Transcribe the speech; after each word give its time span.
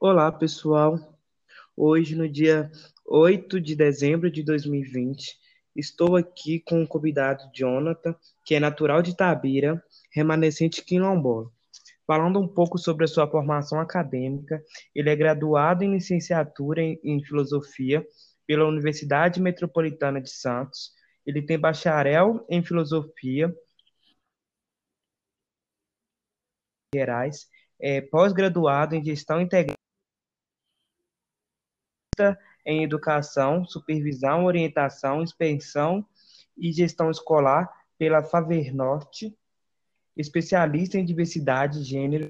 Olá, 0.00 0.30
pessoal. 0.30 0.96
Hoje, 1.76 2.14
no 2.14 2.28
dia 2.28 2.70
8 3.04 3.60
de 3.60 3.74
dezembro 3.74 4.30
de 4.30 4.44
2020, 4.44 5.36
estou 5.74 6.14
aqui 6.16 6.60
com 6.60 6.84
o 6.84 6.86
convidado 6.86 7.50
Jonathan, 7.52 8.14
que 8.44 8.54
é 8.54 8.60
natural 8.60 9.02
de 9.02 9.16
Tabira, 9.16 9.82
remanescente 10.12 10.84
quilombola. 10.84 11.50
Falando 12.06 12.38
um 12.38 12.46
pouco 12.46 12.78
sobre 12.78 13.06
a 13.06 13.08
sua 13.08 13.28
formação 13.28 13.80
acadêmica, 13.80 14.62
ele 14.94 15.10
é 15.10 15.16
graduado 15.16 15.82
em 15.82 15.92
licenciatura 15.94 16.80
em, 16.80 17.00
em 17.02 17.24
Filosofia 17.24 18.06
pela 18.46 18.68
Universidade 18.68 19.42
Metropolitana 19.42 20.20
de 20.20 20.30
Santos. 20.30 20.92
Ele 21.26 21.42
tem 21.42 21.58
bacharel 21.58 22.46
em 22.48 22.62
Filosofia 22.62 23.52
Gerais, 26.94 27.48
é 27.80 28.00
pós-graduado 28.00 28.94
em 28.94 29.04
Gestão 29.04 29.40
Integrada 29.40 29.77
em 32.68 32.84
Educação, 32.84 33.64
Supervisão, 33.64 34.44
Orientação, 34.44 35.22
Inspeção 35.22 36.04
e 36.56 36.70
Gestão 36.70 37.10
Escolar 37.10 37.66
pela 37.96 38.22
Favernorte, 38.22 39.34
especialista 40.14 40.98
em 40.98 41.04
Diversidade 41.04 41.82
Gênero 41.82 42.28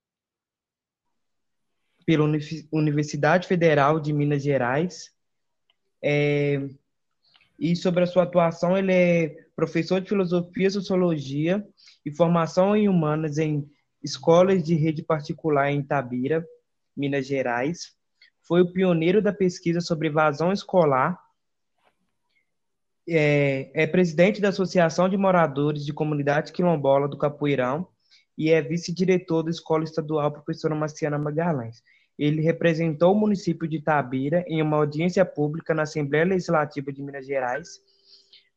pela 2.06 2.24
Universidade 2.73 3.48
Federal 3.48 4.01
de 4.01 4.12
Minas 4.12 4.42
Gerais. 4.42 5.12
É, 6.00 6.69
e 7.59 7.75
sobre 7.75 8.05
a 8.05 8.06
sua 8.06 8.23
atuação, 8.23 8.78
ele 8.78 8.92
é 8.92 9.48
professor 9.56 10.00
de 10.00 10.09
Filosofia, 10.09 10.70
Sociologia 10.70 11.66
e 12.06 12.12
Formação 12.12 12.77
em 12.77 12.89
Humanas 12.89 13.39
em 13.39 13.69
escolas 14.02 14.62
de 14.62 14.75
rede 14.75 15.02
particular 15.02 15.70
em 15.70 15.80
Itabira, 15.80 16.47
Minas 16.97 17.27
Gerais 17.27 17.98
foi 18.49 18.63
o 18.63 18.73
pioneiro 18.73 19.21
da 19.21 19.31
pesquisa 19.31 19.79
sobre 19.79 20.09
evasão 20.09 20.51
escolar, 20.51 21.23
é, 23.07 23.71
é 23.75 23.87
presidente 23.87 24.41
da 24.41 24.49
Associação 24.49 25.07
de 25.07 25.19
Moradores 25.19 25.85
de 25.85 25.93
Comunidade 25.93 26.53
Quilombola 26.53 27.07
do 27.07 27.19
Capoeirão 27.19 27.87
e 28.37 28.51
é 28.51 28.63
vice-diretor 28.63 29.43
da 29.43 29.51
Escola 29.51 29.85
Estadual 29.85 30.33
Professora 30.33 30.75
Marciana 30.75 31.19
Magalhães. 31.19 31.83
Ele 32.19 32.41
representou 32.41 33.13
o 33.13 33.19
município 33.19 33.69
de 33.69 33.77
Itabira 33.77 34.43
em 34.49 34.63
uma 34.63 34.79
audiência 34.79 35.25
pública 35.25 35.75
na 35.75 35.83
Assembleia 35.83 36.25
Legislativa 36.25 36.91
de 36.91 37.03
Minas 37.03 37.27
Gerais. 37.27 37.81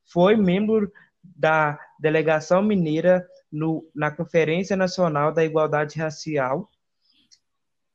Foi 0.05 0.35
membro 0.35 0.91
da 1.23 1.77
delegação 1.99 2.61
mineira 2.61 3.27
no, 3.51 3.85
na 3.93 4.09
Conferência 4.09 4.75
Nacional 4.75 5.33
da 5.33 5.43
Igualdade 5.43 5.99
Racial 5.99 6.69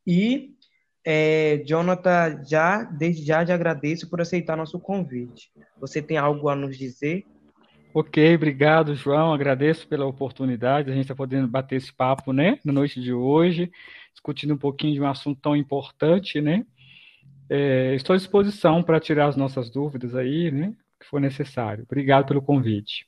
e 0.07 0.56
é, 1.09 1.63
Jonathan, 1.65 2.43
já, 2.45 2.83
desde 2.83 3.25
já 3.25 3.47
te 3.47 3.53
agradeço 3.53 4.11
por 4.11 4.21
aceitar 4.21 4.57
nosso 4.57 4.81
convite. 4.81 5.53
Você 5.79 6.03
tem 6.03 6.17
algo 6.17 6.49
a 6.49 6.57
nos 6.57 6.77
dizer? 6.77 7.25
Ok, 7.95 8.35
obrigado, 8.35 8.97
João. 8.97 9.33
Agradeço 9.33 9.87
pela 9.87 10.05
oportunidade. 10.05 10.91
A 10.91 10.93
gente 10.93 11.05
está 11.05 11.15
podendo 11.15 11.47
bater 11.47 11.77
esse 11.77 11.93
papo, 11.93 12.33
né, 12.33 12.59
na 12.65 12.73
noite 12.73 13.01
de 13.01 13.13
hoje, 13.13 13.71
discutindo 14.13 14.55
um 14.55 14.59
pouquinho 14.59 14.95
de 14.95 15.01
um 15.01 15.07
assunto 15.07 15.41
tão 15.41 15.55
importante, 15.55 16.41
né? 16.41 16.67
É, 17.49 17.95
estou 17.95 18.15
à 18.15 18.17
disposição 18.17 18.83
para 18.83 18.99
tirar 18.99 19.29
as 19.29 19.37
nossas 19.37 19.71
dúvidas 19.71 20.13
aí, 20.17 20.51
né, 20.51 20.75
que 20.99 21.07
for 21.07 21.21
necessário. 21.21 21.85
Obrigado 21.85 22.27
pelo 22.27 22.43
convite. 22.43 23.07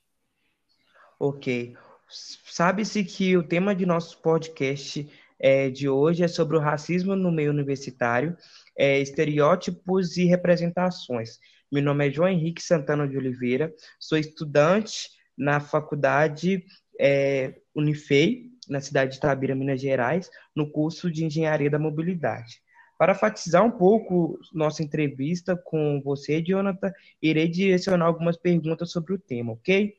Ok. 1.18 1.74
Sabe-se 2.08 3.02
que 3.02 3.36
o 3.36 3.42
tema 3.42 3.74
de 3.74 3.84
nosso 3.84 4.22
podcast 4.22 5.04
é, 5.38 5.70
de 5.70 5.88
hoje 5.88 6.22
é 6.24 6.28
sobre 6.28 6.56
o 6.56 6.60
racismo 6.60 7.14
no 7.14 7.30
meio 7.30 7.50
universitário, 7.50 8.36
é, 8.76 8.98
estereótipos 9.00 10.16
e 10.16 10.24
representações. 10.24 11.38
Meu 11.70 11.82
nome 11.82 12.08
é 12.08 12.10
João 12.10 12.28
Henrique 12.28 12.62
Santana 12.62 13.06
de 13.06 13.16
Oliveira, 13.16 13.72
sou 13.98 14.18
estudante 14.18 15.10
na 15.36 15.60
faculdade 15.60 16.64
é, 16.98 17.54
Unifei, 17.74 18.50
na 18.68 18.80
cidade 18.80 19.12
de 19.12 19.20
Tabira, 19.20 19.54
Minas 19.54 19.80
Gerais, 19.80 20.30
no 20.54 20.70
curso 20.70 21.10
de 21.10 21.24
Engenharia 21.24 21.70
da 21.70 21.78
Mobilidade. 21.78 22.60
Para 22.98 23.12
enfatizar 23.12 23.64
um 23.64 23.70
pouco 23.70 24.38
nossa 24.52 24.82
entrevista 24.82 25.56
com 25.56 26.02
você, 26.04 26.42
Jonathan, 26.42 26.92
irei 27.22 27.48
direcionar 27.48 28.06
algumas 28.06 28.36
perguntas 28.36 28.90
sobre 28.90 29.14
o 29.14 29.18
tema, 29.18 29.52
ok? 29.52 29.94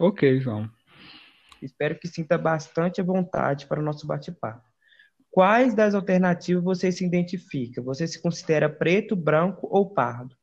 Ok, 0.00 0.40
João. 0.40 0.70
Espero 1.60 1.98
que 1.98 2.08
sinta 2.08 2.38
bastante 2.38 3.02
vontade 3.02 3.66
para 3.66 3.80
o 3.80 3.82
nosso 3.82 4.06
bate-papo. 4.06 4.67
Quais 5.38 5.72
das 5.72 5.94
alternativas 5.94 6.64
você 6.64 6.90
se 6.90 7.06
identifica? 7.06 7.80
Você 7.80 8.08
se 8.08 8.20
considera 8.20 8.68
preto, 8.68 9.14
branco 9.14 9.68
ou 9.70 9.88
pardo? 9.88 10.34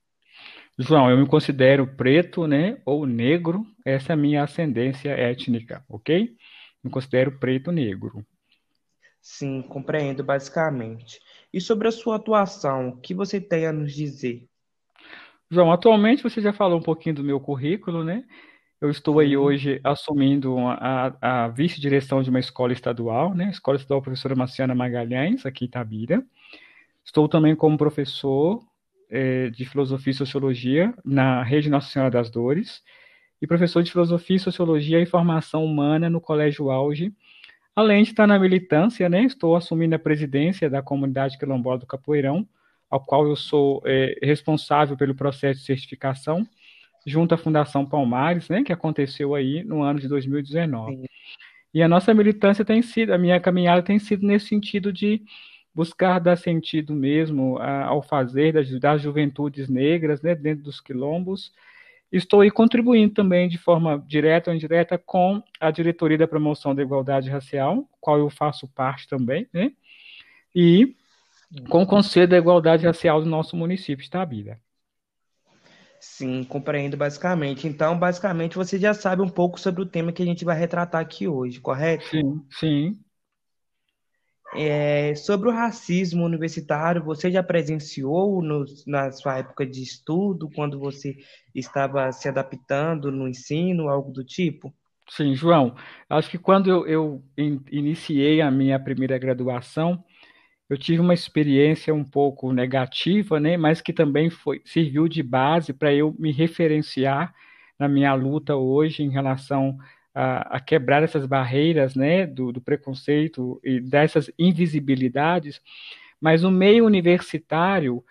João, 0.79 1.09
eu 1.09 1.17
me 1.17 1.28
considero 1.28 1.85
preto, 1.97 2.47
né, 2.47 2.81
ou 2.85 3.05
negro. 3.05 3.66
Essa 3.84 4.13
é 4.13 4.16
a 4.16 4.17
minha 4.17 4.41
ascendência 4.41 5.09
étnica, 5.09 5.84
ok? 5.89 6.29
Me 6.81 6.89
considero 6.89 7.38
preto 7.38 7.73
negro. 7.73 8.25
Sim, 9.22 9.63
compreendo 9.63 10.23
basicamente. 10.23 11.19
E 11.51 11.59
sobre 11.59 11.89
a 11.89 11.91
sua 11.91 12.16
atuação, 12.16 12.88
o 12.88 13.01
que 13.01 13.13
você 13.13 13.41
tem 13.41 13.67
a 13.67 13.73
nos 13.73 13.94
dizer? 13.94 14.47
João, 15.51 15.73
atualmente 15.73 16.23
você 16.23 16.39
já 16.39 16.53
falou 16.53 16.79
um 16.79 16.84
pouquinho 16.84 17.16
do 17.16 17.23
meu 17.23 17.41
currículo, 17.41 18.01
né? 18.01 18.23
Eu 18.81 18.89
estou 18.89 19.19
aí 19.19 19.37
hoje 19.37 19.79
assumindo 19.83 20.57
a, 20.59 21.15
a 21.21 21.47
vice-direção 21.47 22.21
de 22.21 22.29
uma 22.29 22.41
escola 22.41 22.73
estadual, 22.73 23.33
né? 23.33 23.49
Escola 23.49 23.77
Estadual 23.77 24.01
Professora 24.01 24.35
Marciana 24.35 24.75
Magalhães, 24.75 25.45
aqui 25.45 25.63
em 25.63 25.67
Itabira. 25.67 26.21
Estou 27.03 27.29
também 27.29 27.55
como 27.55 27.77
professor 27.77 28.61
é, 29.09 29.49
de 29.49 29.63
Filosofia 29.65 30.11
e 30.11 30.13
Sociologia 30.13 30.93
na 31.05 31.41
Rede 31.41 31.69
Nossa 31.69 31.89
Senhora 31.89 32.11
das 32.11 32.29
Dores 32.29 32.83
e 33.41 33.47
professor 33.47 33.81
de 33.81 33.91
Filosofia, 33.91 34.37
Sociologia 34.39 34.99
e 34.99 35.05
Formação 35.05 35.63
Humana 35.63 36.09
no 36.09 36.19
Colégio 36.19 36.69
Auge. 36.69 37.13
Além 37.73 38.03
de 38.03 38.09
estar 38.09 38.27
na 38.27 38.37
militância, 38.37 39.07
né? 39.07 39.23
Estou 39.23 39.55
assumindo 39.55 39.95
a 39.95 39.99
presidência 39.99 40.69
da 40.69 40.81
comunidade 40.81 41.37
quilombola 41.37 41.77
do 41.77 41.87
Capoeirão, 41.87 42.45
ao 42.89 42.99
qual 42.99 43.25
eu 43.25 43.37
sou 43.37 43.81
é, 43.85 44.19
responsável 44.21 44.97
pelo 44.97 45.15
processo 45.15 45.61
de 45.61 45.65
certificação 45.65 46.45
junto 47.05 47.35
à 47.35 47.38
Fundação 47.38 47.85
Palmares, 47.85 48.49
né, 48.49 48.63
que 48.63 48.73
aconteceu 48.73 49.35
aí 49.35 49.63
no 49.63 49.83
ano 49.83 49.99
de 49.99 50.07
2019. 50.07 50.95
Sim. 50.95 51.05
E 51.73 51.83
a 51.83 51.88
nossa 51.88 52.13
militância 52.13 52.63
tem 52.63 52.81
sido, 52.81 53.13
a 53.13 53.17
minha 53.17 53.39
caminhada 53.39 53.83
tem 53.83 53.99
sido 53.99 54.25
nesse 54.25 54.47
sentido 54.47 54.91
de 54.91 55.21
buscar 55.73 56.19
dar 56.19 56.38
sentido 56.38 56.93
mesmo 56.93 57.57
ao 57.59 58.01
fazer 58.01 58.53
das, 58.53 58.69
das 58.79 59.01
juventudes 59.01 59.67
negras, 59.67 60.21
né, 60.21 60.33
dentro 60.33 60.63
dos 60.63 60.79
quilombos. 60.79 61.51
Estou 62.11 62.41
aí 62.41 62.49
contribuindo 62.49 63.13
também 63.13 63.49
de 63.49 63.57
forma 63.57 64.01
direta 64.07 64.49
ou 64.49 64.55
indireta 64.55 64.97
com 64.97 65.43
a 65.59 65.69
diretoria 65.69 66.17
da 66.17 66.27
promoção 66.27 66.73
da 66.73 66.81
igualdade 66.81 67.29
racial, 67.29 67.85
qual 67.99 68.17
eu 68.17 68.29
faço 68.29 68.67
parte 68.69 69.07
também, 69.07 69.47
né, 69.53 69.73
e 70.55 70.95
com 71.69 71.83
o 71.83 71.87
Conselho 71.87 72.27
da 72.27 72.37
Igualdade 72.37 72.85
Racial 72.85 73.22
do 73.22 73.29
nosso 73.29 73.55
município, 73.55 74.03
Estabila. 74.03 74.57
Sim, 76.00 76.44
compreendo 76.44 76.95
basicamente. 76.95 77.67
Então, 77.67 77.97
basicamente, 77.97 78.56
você 78.56 78.78
já 78.78 78.94
sabe 78.94 79.22
um 79.22 79.29
pouco 79.29 79.59
sobre 79.59 79.81
o 79.81 79.85
tema 79.85 80.11
que 80.11 80.22
a 80.22 80.25
gente 80.25 80.45
vai 80.45 80.57
retratar 80.57 81.01
aqui 81.01 81.28
hoje, 81.28 81.59
correto? 81.59 82.06
Sim, 82.07 82.45
sim. 82.51 83.00
É, 84.57 85.13
sobre 85.16 85.50
o 85.50 85.51
racismo 85.51 86.23
universitário, 86.23 87.03
você 87.03 87.29
já 87.29 87.44
presenciou 87.44 88.41
no, 88.41 88.63
na 88.88 89.11
sua 89.11 89.39
época 89.39 89.66
de 89.66 89.84
estudo, 89.84 90.50
quando 90.55 90.79
você 90.79 91.17
estava 91.53 92.09
se 92.13 92.29
adaptando 92.29 93.11
no 93.11 93.28
ensino, 93.28 93.89
algo 93.89 94.11
do 94.13 94.23
tipo? 94.23 94.73
Sim, 95.09 95.35
João. 95.35 95.75
Acho 96.09 96.29
que 96.29 96.38
quando 96.38 96.69
eu, 96.69 96.88
eu 96.88 97.23
iniciei 97.72 98.41
a 98.41 98.50
minha 98.50 98.79
primeira 98.79 99.17
graduação, 99.17 100.03
eu 100.70 100.78
tive 100.78 101.00
uma 101.00 101.14
experiência 101.14 101.94
um 101.94 102.03
pouco 102.03 102.52
negativa, 102.52 103.40
né, 103.40 103.56
mas 103.58 103.82
que 103.82 103.94
também 103.94 104.29
foi, 104.29 104.62
serviu 104.66 105.08
de 105.08 105.22
base 105.22 105.73
para 105.73 105.94
eu 105.94 106.16
me 106.17 106.32
referenciar 106.32 107.34
na 107.78 107.88
minha 107.88 108.14
luta 108.14 108.56
hoje 108.56 109.03
em 109.03 109.09
relação 109.09 109.78
a, 110.14 110.58
a 110.58 110.59
quebrar 110.59 111.03
essas 111.03 111.26
barreiras, 111.26 111.96
né, 111.96 112.26
do, 112.26 112.52
do, 112.52 112.62
preconceito 112.62 113.59
e 113.64 113.82
dessas 113.82 114.32
invisibilidades. 114.40 115.62
Mas 116.22 116.44
o 116.44 116.50
meio 116.50 116.85
universitário, 116.85 118.03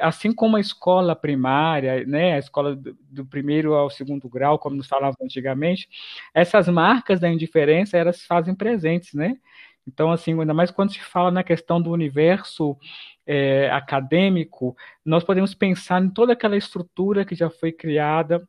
assim 0.00 0.32
como 0.32 0.56
a 0.56 0.60
escola 0.60 1.14
primária, 1.14 2.04
né, 2.06 2.34
a 2.34 2.38
escola 2.38 2.74
do, 2.74 2.96
do 3.10 3.26
primeiro 3.26 3.74
ao 3.74 3.90
segundo 3.90 4.28
grau, 4.28 4.58
como 4.58 4.76
nos 4.76 4.88
falavam 4.88 5.18
antigamente, 5.22 5.88
essas 6.34 6.66
marcas 6.68 7.20
da 7.20 7.28
indiferença 7.28 7.98
elas 7.98 8.24
fazem 8.24 8.54
presentes, 8.54 9.12
né? 9.12 9.36
Então, 9.86 10.12
assim, 10.12 10.38
ainda 10.38 10.54
mais 10.54 10.70
quando 10.70 10.92
se 10.92 11.00
fala 11.00 11.30
na 11.30 11.42
questão 11.42 11.80
do 11.80 11.90
universo 11.90 12.76
é, 13.26 13.70
acadêmico, 13.70 14.76
nós 15.04 15.24
podemos 15.24 15.54
pensar 15.54 16.02
em 16.02 16.10
toda 16.10 16.32
aquela 16.32 16.56
estrutura 16.56 17.24
que 17.24 17.34
já 17.34 17.50
foi 17.50 17.72
criada 17.72 18.46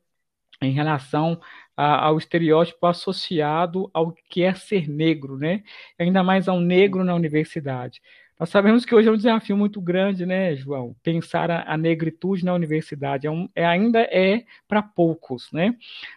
em 0.61 0.71
relação 0.71 1.39
a, 1.75 2.05
ao 2.05 2.17
estereótipo 2.17 2.85
associado 2.85 3.89
ao 3.93 4.11
que 4.11 4.43
é 4.43 4.53
ser 4.53 4.87
negro, 4.87 5.37
né? 5.37 5.63
Ainda 5.99 6.23
mais 6.23 6.47
ao 6.47 6.59
negro 6.59 7.03
na 7.03 7.15
universidade. 7.15 8.01
Nós 8.39 8.49
sabemos 8.49 8.85
que 8.85 8.95
hoje 8.95 9.07
é 9.07 9.11
um 9.11 9.17
desafio 9.17 9.55
muito 9.55 9.79
grande, 9.79 10.25
né, 10.25 10.55
João? 10.55 10.95
Pensar 11.03 11.51
a, 11.51 11.61
a 11.73 11.77
negritude 11.77 12.43
na 12.43 12.53
universidade 12.55 13.27
é 13.27 13.31
um, 13.31 13.47
é, 13.55 13.63
ainda 13.63 14.01
é 14.01 14.45
para 14.67 14.81
poucos, 14.81 15.51
né? 15.51 15.75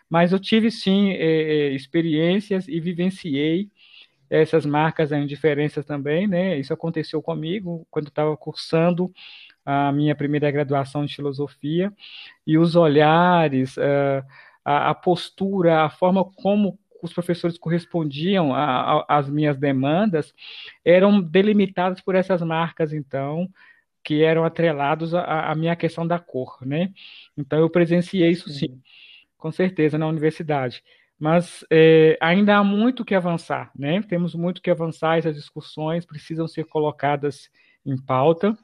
Mas 0.08 0.32
eu 0.32 0.38
tive 0.38 0.70
sim 0.70 1.10
é, 1.12 1.16
é 1.16 1.70
experiências 1.72 2.66
e 2.66 2.80
vivenciei 2.80 3.70
essas 4.40 4.66
marcas 4.66 5.12
em 5.12 5.26
diferenças 5.26 5.84
também, 5.84 6.26
né? 6.26 6.58
Isso 6.58 6.72
aconteceu 6.72 7.22
comigo 7.22 7.86
quando 7.90 8.08
estava 8.08 8.36
cursando 8.36 9.12
a 9.64 9.92
minha 9.92 10.14
primeira 10.14 10.50
graduação 10.50 11.04
de 11.04 11.14
filosofia 11.14 11.92
e 12.46 12.58
os 12.58 12.76
olhares, 12.76 13.76
eh, 13.78 14.22
a, 14.64 14.90
a 14.90 14.94
postura, 14.94 15.82
a 15.84 15.90
forma 15.90 16.24
como 16.24 16.78
os 17.02 17.12
professores 17.12 17.58
correspondiam 17.58 18.52
às 19.08 19.28
minhas 19.28 19.58
demandas 19.58 20.34
eram 20.84 21.20
delimitados 21.20 22.00
por 22.00 22.14
essas 22.14 22.42
marcas, 22.42 22.92
então, 22.92 23.48
que 24.02 24.22
eram 24.22 24.44
atrelados 24.44 25.14
à, 25.14 25.50
à 25.50 25.54
minha 25.54 25.76
questão 25.76 26.06
da 26.06 26.18
cor, 26.18 26.58
né? 26.62 26.90
Então, 27.36 27.58
eu 27.58 27.70
presenciei 27.70 28.30
isso 28.30 28.48
sim, 28.48 28.68
sim 28.68 28.82
com 29.36 29.52
certeza, 29.52 29.98
na 29.98 30.06
universidade. 30.06 30.82
Mas 31.18 31.64
é, 31.70 32.18
ainda 32.20 32.56
há 32.56 32.64
muito 32.64 33.04
que 33.04 33.14
avançar, 33.14 33.70
né? 33.76 34.02
Temos 34.02 34.34
muito 34.34 34.60
que 34.60 34.70
avançar, 34.70 35.18
essas 35.18 35.36
discussões 35.36 36.04
precisam 36.04 36.46
ser 36.48 36.64
colocadas 36.64 37.48
em 37.86 37.96
pauta. 37.96 38.56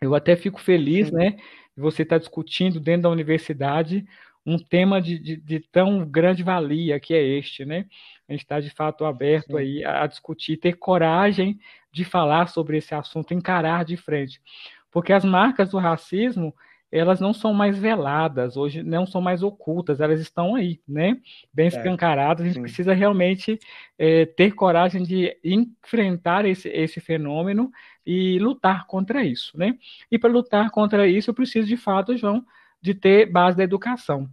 Eu 0.00 0.14
até 0.14 0.36
fico 0.36 0.60
feliz, 0.60 1.08
sim. 1.08 1.14
né, 1.14 1.30
de 1.30 1.80
você 1.80 2.02
estar 2.02 2.18
discutindo 2.18 2.78
dentro 2.78 3.02
da 3.02 3.10
universidade 3.10 4.06
um 4.46 4.58
tema 4.58 5.02
de, 5.02 5.18
de, 5.18 5.36
de, 5.36 5.58
tão 5.58 6.06
grande 6.06 6.44
valia 6.44 7.00
que 7.00 7.12
é 7.12 7.20
este, 7.20 7.64
né? 7.64 7.84
A 8.28 8.32
gente 8.32 8.42
está 8.42 8.60
de 8.60 8.70
fato 8.70 9.04
aberto 9.04 9.48
Sim. 9.48 9.58
aí 9.58 9.84
a, 9.84 10.06
discutir, 10.06 10.56
ter 10.56 10.74
coragem 10.74 11.58
de 11.90 12.04
falar 12.04 12.46
sobre 12.46 12.78
esse 12.78 12.94
assunto, 12.94 13.34
encarar 13.34 13.84
de 13.84 13.96
frente, 13.96 14.40
porque 14.88 15.12
as 15.12 15.24
marcas 15.24 15.70
do 15.70 15.78
racismo 15.78 16.54
elas 16.96 17.20
não 17.20 17.32
são 17.32 17.52
mais 17.52 17.78
veladas, 17.78 18.56
hoje 18.56 18.82
não 18.82 19.06
são 19.06 19.20
mais 19.20 19.42
ocultas, 19.42 20.00
elas 20.00 20.20
estão 20.20 20.54
aí, 20.54 20.80
né? 20.88 21.18
Bem 21.52 21.68
escancaradas. 21.68 22.42
A 22.42 22.46
gente 22.46 22.56
Sim. 22.56 22.62
precisa 22.62 22.92
realmente 22.94 23.58
é, 23.98 24.26
ter 24.26 24.52
coragem 24.52 25.02
de 25.02 25.36
enfrentar 25.44 26.44
esse, 26.44 26.68
esse 26.68 27.00
fenômeno 27.00 27.70
e 28.04 28.38
lutar 28.38 28.86
contra 28.86 29.24
isso, 29.24 29.58
né? 29.58 29.76
E 30.10 30.18
para 30.18 30.30
lutar 30.30 30.70
contra 30.70 31.06
isso, 31.06 31.30
eu 31.30 31.34
preciso 31.34 31.66
de 31.68 31.76
fato, 31.76 32.16
João, 32.16 32.44
de 32.80 32.94
ter 32.94 33.26
base 33.26 33.56
da 33.56 33.64
educação, 33.64 34.28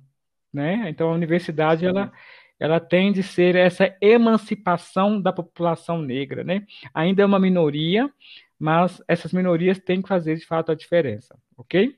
né? 0.51 0.86
Então 0.89 1.09
a 1.09 1.13
universidade 1.16 1.86
ela 1.86 2.12
ela 2.59 2.80
tem 2.80 3.12
de 3.12 3.21
ser 3.21 3.56
essa 3.56 3.94
emancipação 4.00 5.19
da 5.19 5.33
população 5.33 6.01
negra, 6.01 6.45
né? 6.45 6.66
Ainda 6.94 7.21
é 7.21 7.25
uma 7.25 7.39
minoria, 7.39 8.09
mas 8.57 9.04
essas 9.06 9.33
minorias 9.33 9.80
têm 9.80 10.01
que 10.01 10.07
fazer 10.07 10.38
de 10.38 10.45
fato 10.45 10.71
a 10.71 10.75
diferença, 10.75 11.38
ok? 11.57 11.94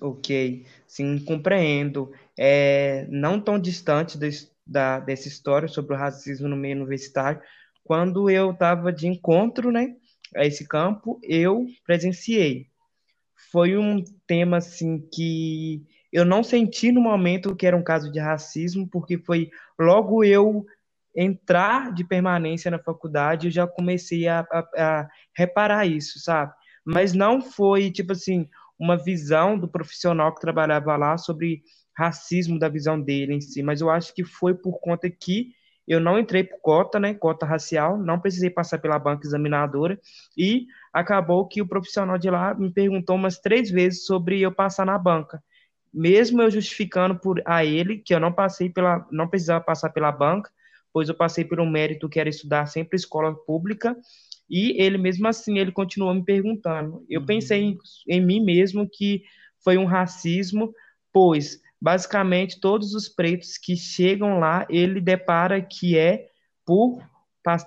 Ok, 0.00 0.64
sim, 0.86 1.18
compreendo. 1.24 2.12
É, 2.38 3.06
não 3.10 3.40
tão 3.40 3.58
distante 3.58 4.18
da, 4.66 5.00
dessa 5.00 5.28
história 5.28 5.66
sobre 5.66 5.94
o 5.94 5.98
racismo 5.98 6.48
no 6.48 6.56
meio 6.56 6.76
universitário, 6.76 7.40
quando 7.82 8.28
eu 8.30 8.52
estava 8.52 8.92
de 8.92 9.08
encontro, 9.08 9.72
né, 9.72 9.96
a 10.36 10.44
esse 10.44 10.68
campo, 10.68 11.18
eu 11.22 11.66
presenciei. 11.84 12.66
Foi 13.50 13.76
um 13.76 14.04
tema 14.26 14.58
assim 14.58 15.00
que 15.12 15.82
eu 16.12 16.24
não 16.24 16.44
senti 16.44 16.92
no 16.92 17.00
momento 17.00 17.56
que 17.56 17.66
era 17.66 17.76
um 17.76 17.82
caso 17.82 18.12
de 18.12 18.18
racismo, 18.18 18.86
porque 18.88 19.18
foi 19.18 19.50
logo 19.78 20.22
eu 20.22 20.66
entrar 21.16 21.92
de 21.92 22.04
permanência 22.04 22.70
na 22.70 22.78
faculdade, 22.78 23.46
eu 23.46 23.50
já 23.50 23.66
comecei 23.66 24.28
a, 24.28 24.40
a, 24.52 24.58
a 24.76 25.08
reparar 25.34 25.86
isso, 25.86 26.20
sabe? 26.20 26.52
Mas 26.84 27.12
não 27.12 27.40
foi, 27.40 27.90
tipo 27.90 28.12
assim, 28.12 28.48
uma 28.78 28.96
visão 28.96 29.58
do 29.58 29.68
profissional 29.68 30.34
que 30.34 30.40
trabalhava 30.40 30.96
lá 30.96 31.18
sobre 31.18 31.62
racismo 31.96 32.58
da 32.58 32.68
visão 32.68 33.00
dele 33.00 33.34
em 33.34 33.40
si, 33.40 33.62
mas 33.62 33.80
eu 33.80 33.90
acho 33.90 34.14
que 34.14 34.24
foi 34.24 34.54
por 34.54 34.78
conta 34.80 35.10
que 35.10 35.52
eu 35.88 35.98
não 35.98 36.18
entrei 36.18 36.44
por 36.44 36.60
cota, 36.60 37.00
né, 37.00 37.14
cota 37.14 37.46
racial, 37.46 37.96
não 37.98 38.20
precisei 38.20 38.50
passar 38.50 38.78
pela 38.78 38.98
banca 38.98 39.26
examinadora 39.26 39.98
e 40.36 40.66
acabou 40.92 41.48
que 41.48 41.62
o 41.62 41.66
profissional 41.66 42.18
de 42.18 42.28
lá 42.30 42.54
me 42.54 42.70
perguntou 42.70 43.16
umas 43.16 43.38
três 43.38 43.70
vezes 43.70 44.04
sobre 44.04 44.38
eu 44.40 44.52
passar 44.52 44.84
na 44.84 44.98
banca. 44.98 45.42
Mesmo 45.92 46.42
eu 46.42 46.50
justificando 46.50 47.18
por 47.18 47.42
a 47.46 47.64
ele 47.64 47.98
que 47.98 48.14
eu 48.14 48.20
não 48.20 48.30
passei 48.30 48.68
pela, 48.68 49.06
não 49.10 49.26
precisava 49.26 49.64
passar 49.64 49.88
pela 49.88 50.12
banca, 50.12 50.50
pois 50.92 51.08
eu 51.08 51.14
passei 51.14 51.48
um 51.58 51.70
mérito 51.70 52.08
que 52.08 52.20
era 52.20 52.28
estudar 52.28 52.66
sempre 52.66 52.96
escola 52.96 53.34
pública, 53.34 53.96
e 54.48 54.80
ele 54.80 54.98
mesmo 54.98 55.26
assim 55.28 55.58
ele 55.58 55.72
continuou 55.72 56.14
me 56.14 56.24
perguntando. 56.24 57.04
Eu 57.08 57.20
uhum. 57.20 57.26
pensei 57.26 57.60
em, 57.62 57.78
em 58.08 58.20
mim 58.20 58.44
mesmo 58.44 58.88
que 58.90 59.22
foi 59.62 59.76
um 59.76 59.84
racismo, 59.84 60.72
pois 61.12 61.60
basicamente 61.80 62.60
todos 62.60 62.94
os 62.94 63.08
pretos 63.08 63.56
que 63.56 63.76
chegam 63.76 64.38
lá 64.38 64.66
ele 64.68 65.00
depara 65.00 65.60
que 65.60 65.96
é 65.96 66.26
por 66.66 67.00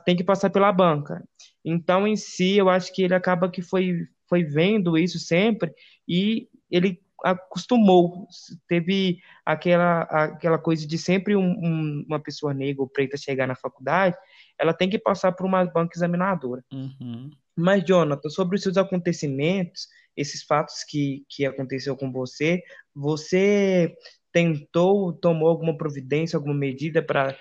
tem 0.06 0.16
que 0.16 0.24
passar 0.24 0.50
pela 0.50 0.72
banca. 0.72 1.24
Então 1.66 2.08
em 2.08 2.16
si 2.16 2.58
eu 2.58 2.70
acho 2.70 2.94
que 2.94 3.04
ele 3.04 3.16
acaba 3.16 3.50
que 3.50 3.62
foi 3.62 4.08
foi 4.28 4.44
vendo 4.44 4.98
isso 4.98 5.20
sempre 5.20 5.74
e 6.08 6.48
ele 6.70 7.00
acostumou, 7.24 8.28
teve 8.68 9.20
aquela, 9.46 10.02
aquela 10.02 10.58
coisa 10.58 10.88
de 10.88 10.98
sempre 10.98 11.36
um, 11.36 11.52
um, 11.52 12.06
uma 12.08 12.20
pessoa 12.20 12.54
negra 12.54 12.82
ou 12.82 12.90
preta 12.90 13.18
chegar 13.18 13.48
na 13.48 13.56
faculdade, 13.56 14.18
ela 14.62 14.74
tem 14.74 14.90
que 14.90 15.00
passar 15.00 15.32
por 15.32 15.46
uma 15.46 15.66
banca 15.66 15.98
examinadora. 15.98 16.64
Uhum. 16.72 17.30
Mas, 17.58 17.84
Jonathan, 17.84 18.30
sobre 18.30 18.56
os 18.56 18.64
seus 18.64 18.78
acontecimentos, 18.78 19.88
esses 20.16 20.44
fatos 20.44 20.84
que, 20.88 21.24
que 21.30 21.46
aconteceu 21.46 21.98
com 21.98 22.12
você, 22.12 22.62
você 22.96 23.94
tentou, 24.32 25.14
tomou 25.14 25.50
alguma 25.50 25.76
providência, 25.76 26.38
alguma 26.38 26.56
medida 26.56 27.02
para 27.02 27.36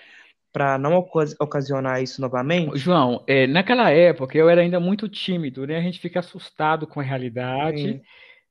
para 0.53 0.77
não 0.77 0.97
ocasionar 1.39 2.03
isso 2.03 2.19
novamente? 2.19 2.77
João, 2.77 3.23
é, 3.25 3.47
naquela 3.47 3.89
época 3.89 4.37
eu 4.37 4.49
era 4.49 4.59
ainda 4.59 4.81
muito 4.81 5.07
tímido, 5.07 5.65
né? 5.65 5.77
A 5.77 5.81
gente 5.81 5.97
fica 5.97 6.19
assustado 6.19 6.85
com 6.85 6.99
a 6.99 7.03
realidade. 7.03 7.81
Sim 7.81 8.01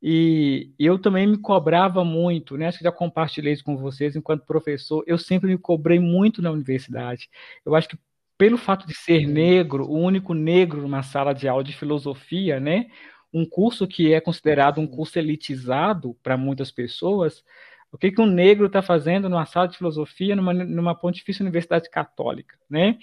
e 0.02 0.72
eu 0.78 0.98
também 0.98 1.26
me 1.26 1.36
cobrava 1.36 2.02
muito, 2.02 2.56
né? 2.56 2.68
Acho 2.68 2.78
que 2.78 2.84
já 2.84 2.92
compartilhei 2.92 3.52
isso 3.52 3.64
com 3.64 3.76
vocês 3.76 4.16
enquanto 4.16 4.46
professor. 4.46 5.04
Eu 5.06 5.18
sempre 5.18 5.50
me 5.50 5.58
cobrei 5.58 5.98
muito 5.98 6.40
na 6.40 6.50
universidade. 6.50 7.28
Eu 7.66 7.74
acho 7.74 7.88
que 7.88 7.98
pelo 8.40 8.56
fato 8.56 8.86
de 8.86 8.94
ser 8.94 9.26
negro, 9.26 9.84
o 9.84 9.98
único 9.98 10.32
negro 10.32 10.80
numa 10.80 11.02
sala 11.02 11.34
de 11.34 11.46
aula 11.46 11.62
de 11.62 11.74
filosofia, 11.74 12.58
né? 12.58 12.86
Um 13.30 13.44
curso 13.44 13.86
que 13.86 14.14
é 14.14 14.18
considerado 14.18 14.80
um 14.80 14.86
curso 14.86 15.18
elitizado 15.18 16.16
para 16.22 16.38
muitas 16.38 16.70
pessoas. 16.70 17.44
O 17.92 17.98
que, 17.98 18.10
que 18.10 18.18
um 18.18 18.24
negro 18.24 18.64
está 18.64 18.80
fazendo 18.80 19.28
numa 19.28 19.44
sala 19.44 19.68
de 19.68 19.76
filosofia 19.76 20.34
numa, 20.34 20.54
numa 20.54 20.94
Pontifícia 20.94 21.42
Universidade 21.42 21.90
Católica, 21.90 22.56
né? 22.68 22.96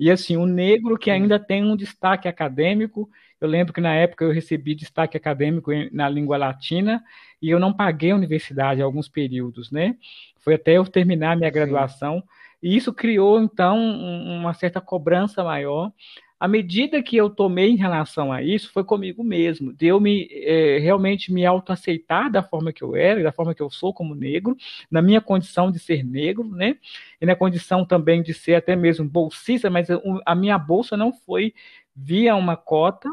E 0.00 0.10
assim, 0.10 0.38
o 0.38 0.46
negro 0.46 0.96
que 0.96 1.10
ainda 1.10 1.38
tem 1.38 1.62
um 1.62 1.76
destaque 1.76 2.26
acadêmico 2.26 3.10
eu 3.40 3.48
lembro 3.48 3.72
que 3.72 3.80
na 3.80 3.94
época 3.94 4.24
eu 4.24 4.32
recebi 4.32 4.74
destaque 4.74 5.16
acadêmico 5.16 5.70
na 5.92 6.08
língua 6.08 6.36
latina 6.36 7.02
e 7.40 7.48
eu 7.50 7.60
não 7.60 7.72
paguei 7.72 8.10
a 8.10 8.16
universidade 8.16 8.82
alguns 8.82 9.08
períodos, 9.08 9.70
né? 9.70 9.96
Foi 10.40 10.54
até 10.54 10.76
eu 10.76 10.84
terminar 10.84 11.36
minha 11.36 11.50
graduação. 11.50 12.20
Sim. 12.20 12.26
E 12.62 12.76
isso 12.76 12.92
criou, 12.92 13.40
então, 13.40 13.78
uma 13.78 14.52
certa 14.54 14.80
cobrança 14.80 15.44
maior. 15.44 15.92
A 16.40 16.46
medida 16.46 17.02
que 17.02 17.16
eu 17.16 17.28
tomei 17.28 17.70
em 17.70 17.76
relação 17.76 18.32
a 18.32 18.40
isso 18.40 18.72
foi 18.72 18.84
comigo 18.84 19.24
mesmo, 19.24 19.72
de 19.72 19.86
eu 19.86 19.98
me, 20.00 20.28
é, 20.30 20.78
realmente 20.78 21.32
me 21.32 21.44
autoaceitar 21.44 22.30
da 22.30 22.44
forma 22.44 22.72
que 22.72 22.82
eu 22.82 22.94
era, 22.94 23.22
da 23.24 23.32
forma 23.32 23.52
que 23.54 23.62
eu 23.62 23.68
sou 23.68 23.92
como 23.92 24.14
negro, 24.14 24.56
na 24.88 25.02
minha 25.02 25.20
condição 25.20 25.68
de 25.70 25.80
ser 25.80 26.04
negro, 26.04 26.44
né? 26.44 26.76
E 27.20 27.26
na 27.26 27.34
condição 27.34 27.84
também 27.84 28.22
de 28.22 28.32
ser 28.32 28.54
até 28.54 28.76
mesmo 28.76 29.04
bolsista, 29.08 29.68
mas 29.68 29.88
a 30.24 30.34
minha 30.36 30.56
bolsa 30.56 30.96
não 30.96 31.12
foi 31.12 31.52
via 31.94 32.36
uma 32.36 32.56
cota, 32.56 33.10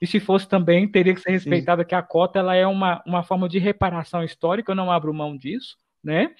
e 0.00 0.06
se 0.06 0.20
fosse 0.20 0.48
também, 0.48 0.86
teria 0.86 1.12
que 1.12 1.20
ser 1.20 1.32
respeitada 1.32 1.84
que 1.84 1.96
a 1.96 2.02
cota 2.02 2.38
ela 2.38 2.54
é 2.54 2.64
uma, 2.64 3.02
uma 3.04 3.24
forma 3.24 3.48
de 3.48 3.58
reparação 3.58 4.22
histórica, 4.22 4.70
eu 4.70 4.76
não 4.76 4.92
abro 4.92 5.12
mão 5.12 5.36
disso, 5.36 5.76
né? 6.02 6.30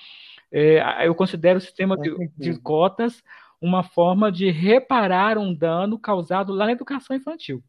É, 0.50 1.06
eu 1.06 1.14
considero 1.14 1.58
o 1.58 1.60
sistema 1.60 1.96
de, 1.96 2.30
de, 2.36 2.58
cotas 2.60 3.22
uma 3.60 3.82
forma 3.82 4.32
de 4.32 4.50
reparar 4.50 5.36
um 5.36 5.52
dano 5.52 5.98
causado 5.98 6.52
lá 6.52 6.66
na 6.66 6.72
educação 6.72 7.14
infantil 7.14 7.62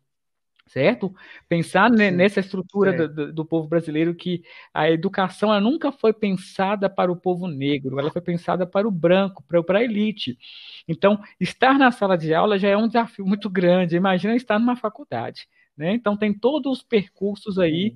certo? 0.69 1.13
Pensar 1.47 1.89
Sim, 1.89 2.11
nessa 2.11 2.39
estrutura 2.39 3.07
do, 3.07 3.33
do, 3.33 3.45
povo 3.45 3.67
brasileiro 3.67 4.13
que 4.13 4.43
a 4.73 4.89
educação 4.89 5.49
ela 5.49 5.59
nunca 5.59 5.91
foi 5.91 6.13
pensada 6.13 6.89
para 6.89 7.11
o 7.11 7.15
povo 7.15 7.47
negro, 7.47 7.99
ela 7.99 8.11
foi 8.11 8.21
pensada 8.21 8.65
para 8.65 8.87
o 8.87 8.91
branco, 8.91 9.43
para, 9.47 9.61
para 9.63 9.79
a 9.79 9.83
elite. 9.83 10.37
Então, 10.87 11.19
estar 11.39 11.77
na 11.77 11.91
sala 11.91 12.17
de 12.17 12.33
aula 12.33 12.57
já 12.57 12.69
é 12.69 12.77
um 12.77 12.87
desafio 12.87 13.25
muito 13.25 13.49
grande. 13.49 13.95
Imagina 13.95 14.35
estar 14.35 14.59
numa 14.59 14.75
faculdade, 14.75 15.47
né? 15.75 15.93
Então, 15.93 16.15
tem 16.15 16.33
todos 16.33 16.77
os 16.77 16.83
percursos 16.83 17.57
aí 17.57 17.95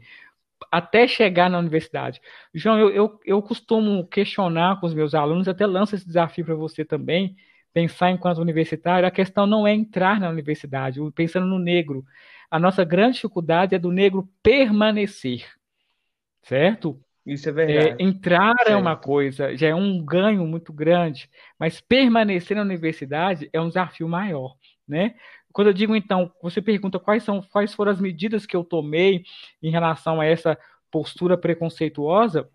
até 0.71 1.07
chegar 1.07 1.49
na 1.49 1.59
universidade. 1.59 2.21
João, 2.53 2.79
eu, 2.79 2.89
eu, 2.89 3.19
eu 3.25 3.41
costumo 3.41 4.07
questionar 4.07 4.79
com 4.79 4.87
os 4.87 4.93
meus 4.93 5.13
alunos, 5.13 5.47
até 5.47 5.65
lanço 5.65 5.95
esse 5.95 6.05
desafio 6.05 6.45
para 6.45 6.55
você 6.55 6.83
também, 6.85 7.35
pensar 7.73 8.11
enquanto 8.11 8.37
universitário, 8.37 9.07
a 9.07 9.11
questão 9.11 9.47
não 9.47 9.65
é 9.65 9.73
entrar 9.73 10.19
na 10.19 10.29
universidade, 10.29 10.99
pensando 11.15 11.47
no 11.47 11.57
negro. 11.57 12.05
A 12.49 12.59
nossa 12.59 12.83
grande 12.83 13.15
dificuldade 13.15 13.73
é 13.73 13.79
do 13.79 13.91
negro 13.91 14.29
permanecer, 14.43 15.45
certo? 16.43 16.99
Isso 17.25 17.47
é 17.47 17.51
verdade. 17.51 18.01
É, 18.01 18.05
entrar 18.05 18.53
é 18.67 18.75
uma 18.75 18.95
coisa, 18.95 19.55
já 19.55 19.69
é 19.69 19.75
um 19.75 20.03
ganho 20.03 20.45
muito 20.45 20.73
grande, 20.73 21.29
mas 21.57 21.79
permanecer 21.79 22.55
na 22.55 22.63
universidade 22.63 23.49
é 23.51 23.61
um 23.61 23.69
desafio 23.69 24.07
maior, 24.07 24.55
né? 24.87 25.15
Quando 25.53 25.67
eu 25.67 25.73
digo 25.73 25.95
então, 25.95 26.31
você 26.41 26.61
pergunta 26.61 26.99
quais 26.99 27.23
são, 27.23 27.41
quais 27.41 27.73
foram 27.73 27.91
as 27.91 28.01
medidas 28.01 28.45
que 28.45 28.55
eu 28.55 28.63
tomei 28.63 29.23
em 29.61 29.69
relação 29.69 30.19
a 30.19 30.25
essa 30.25 30.57
postura 30.91 31.37
preconceituosa, 31.37 32.49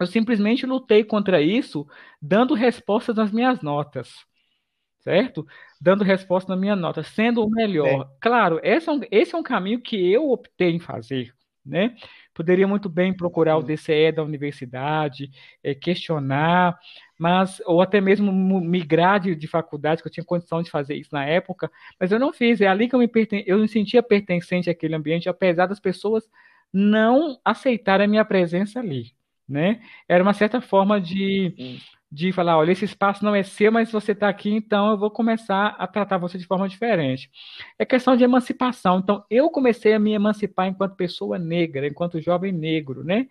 eu 0.00 0.06
simplesmente 0.06 0.66
lutei 0.66 1.04
contra 1.04 1.40
isso, 1.40 1.86
dando 2.20 2.54
respostas 2.54 3.14
nas 3.14 3.30
minhas 3.30 3.62
notas, 3.62 4.10
certo? 5.00 5.46
Dando 5.80 6.02
resposta 6.02 6.54
na 6.54 6.60
minha 6.60 6.74
nota, 6.74 7.02
sendo 7.02 7.44
o 7.44 7.50
melhor. 7.50 7.86
É. 7.86 8.16
Claro, 8.20 8.60
esse 8.62 8.88
é, 8.88 8.92
um, 8.92 9.00
esse 9.10 9.34
é 9.34 9.38
um 9.38 9.42
caminho 9.42 9.80
que 9.80 9.96
eu 10.12 10.30
optei 10.30 10.70
em 10.70 10.80
fazer, 10.80 11.32
né? 11.64 11.94
Poderia 12.34 12.66
muito 12.66 12.88
bem 12.88 13.14
procurar 13.14 13.56
o 13.58 13.62
DCE 13.62 14.10
da 14.12 14.24
universidade, 14.24 15.30
é, 15.62 15.74
questionar, 15.74 16.76
mas 17.22 17.62
ou 17.66 17.80
até 17.80 18.00
mesmo 18.00 18.32
migrar 18.60 19.20
de, 19.20 19.36
de, 19.36 19.46
faculdade, 19.46 20.02
que 20.02 20.08
eu 20.08 20.12
tinha 20.12 20.24
condição 20.24 20.60
de 20.60 20.68
fazer 20.68 20.96
isso 20.96 21.10
na 21.12 21.24
época, 21.24 21.70
mas 22.00 22.10
eu 22.10 22.18
não 22.18 22.32
fiz. 22.32 22.60
É 22.60 22.66
ali 22.66 22.88
que 22.88 22.96
eu 22.96 22.98
me, 22.98 23.06
perten 23.06 23.44
eu 23.46 23.58
me 23.58 23.68
sentia 23.68 24.02
pertencente 24.02 24.68
àquele 24.68 24.96
ambiente, 24.96 25.28
apesar 25.28 25.66
das 25.66 25.78
pessoas 25.78 26.28
não 26.72 27.38
aceitarem 27.44 28.06
a 28.06 28.08
minha 28.08 28.24
presença 28.24 28.80
ali, 28.80 29.12
né? 29.48 29.80
Era 30.08 30.20
uma 30.24 30.34
certa 30.34 30.60
forma 30.60 31.00
de 31.00 31.80
de 32.10 32.30
falar, 32.32 32.58
olha, 32.58 32.72
esse 32.72 32.84
espaço 32.84 33.24
não 33.24 33.34
é 33.34 33.42
seu, 33.42 33.72
mas 33.72 33.90
você 33.90 34.12
está 34.12 34.28
aqui, 34.28 34.50
então 34.50 34.90
eu 34.90 34.98
vou 34.98 35.10
começar 35.10 35.68
a 35.78 35.86
tratar 35.86 36.18
você 36.18 36.36
de 36.36 36.44
forma 36.44 36.68
diferente. 36.68 37.30
É 37.78 37.86
questão 37.86 38.14
de 38.16 38.22
emancipação. 38.22 38.98
Então, 38.98 39.24
eu 39.30 39.48
comecei 39.48 39.94
a 39.94 39.98
me 39.98 40.12
emancipar 40.12 40.66
enquanto 40.66 40.94
pessoa 40.94 41.38
negra, 41.38 41.86
enquanto 41.86 42.20
jovem 42.20 42.52
negro, 42.52 43.02
né? 43.02 43.28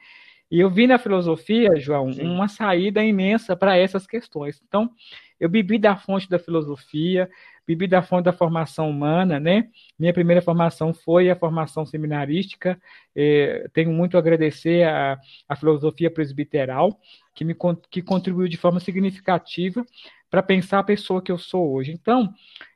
E 0.52 0.60
eu 0.60 0.70
vi 0.70 0.86
na 0.86 1.00
filosofia, 1.00 1.80
João, 1.80 2.12
Sim. 2.12 2.28
uma 2.28 2.50
saída 2.50 3.02
imensa 3.02 3.56
para 3.56 3.78
essas 3.78 4.06
questões. 4.06 4.62
Então, 4.68 4.92
eu 5.40 5.48
bebi 5.48 5.80
da 5.80 5.96
fonte 5.96 6.30
da 6.30 6.38
filosofia, 6.38 7.30
bebi 7.66 7.88
da 7.88 8.02
fonte 8.02 8.26
da 8.26 8.34
formação 8.34 8.90
humana, 8.90 9.40
né? 9.40 9.70
Minha 9.98 10.14
primeira 10.14 10.42
formação 10.42 10.94
foi 10.94 11.30
a 11.30 11.36
formação 11.36 11.86
seminarística. 11.86 12.80
É, 13.16 13.70
tenho 13.74 13.92
muito 13.92 14.18
a 14.18 14.20
agradecer 14.20 14.84
à, 14.84 15.18
à 15.48 15.56
filosofia 15.56 16.12
presbiteral, 16.12 17.00
que 17.34 17.46
me 17.46 17.56
que 17.90 18.02
contribuiu 18.02 18.50
de 18.50 18.58
forma 18.58 18.82
significativa 18.82 19.86
para 20.30 20.44
pensar 20.44 20.80
a 20.80 20.84
pessoa 20.84 21.22
que 21.22 21.32
eu 21.32 21.38
sou 21.38 21.74
hoje. 21.74 21.94
Então, 21.94 22.34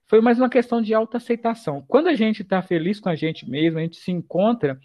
foi 0.07 0.21
mais 0.21 0.39
uma 0.39 0.49
questão 0.49 0.81
de 0.81 0.93
autoaceitação. 0.93 1.83
Quando 1.87 2.07
a 2.07 2.15
gente 2.15 2.41
está 2.41 2.61
feliz 2.61 2.99
com 2.99 3.09
a 3.09 3.15
gente 3.15 3.49
mesmo, 3.49 3.79
a 3.79 3.81
gente 3.81 3.97
se 3.97 4.11
encontra, 4.11 4.79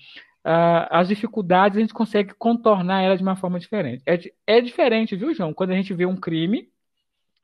uh, 0.46 0.86
as 0.90 1.08
dificuldades 1.08 1.76
a 1.76 1.80
gente 1.80 1.94
consegue 1.94 2.34
contornar 2.34 3.02
elas 3.02 3.18
de 3.18 3.22
uma 3.22 3.36
forma 3.36 3.58
diferente. 3.58 4.02
É, 4.06 4.18
é 4.46 4.60
diferente, 4.60 5.16
viu, 5.16 5.34
João? 5.34 5.54
Quando 5.54 5.70
a 5.70 5.76
gente 5.76 5.94
vê 5.94 6.06
um 6.06 6.16
crime 6.16 6.70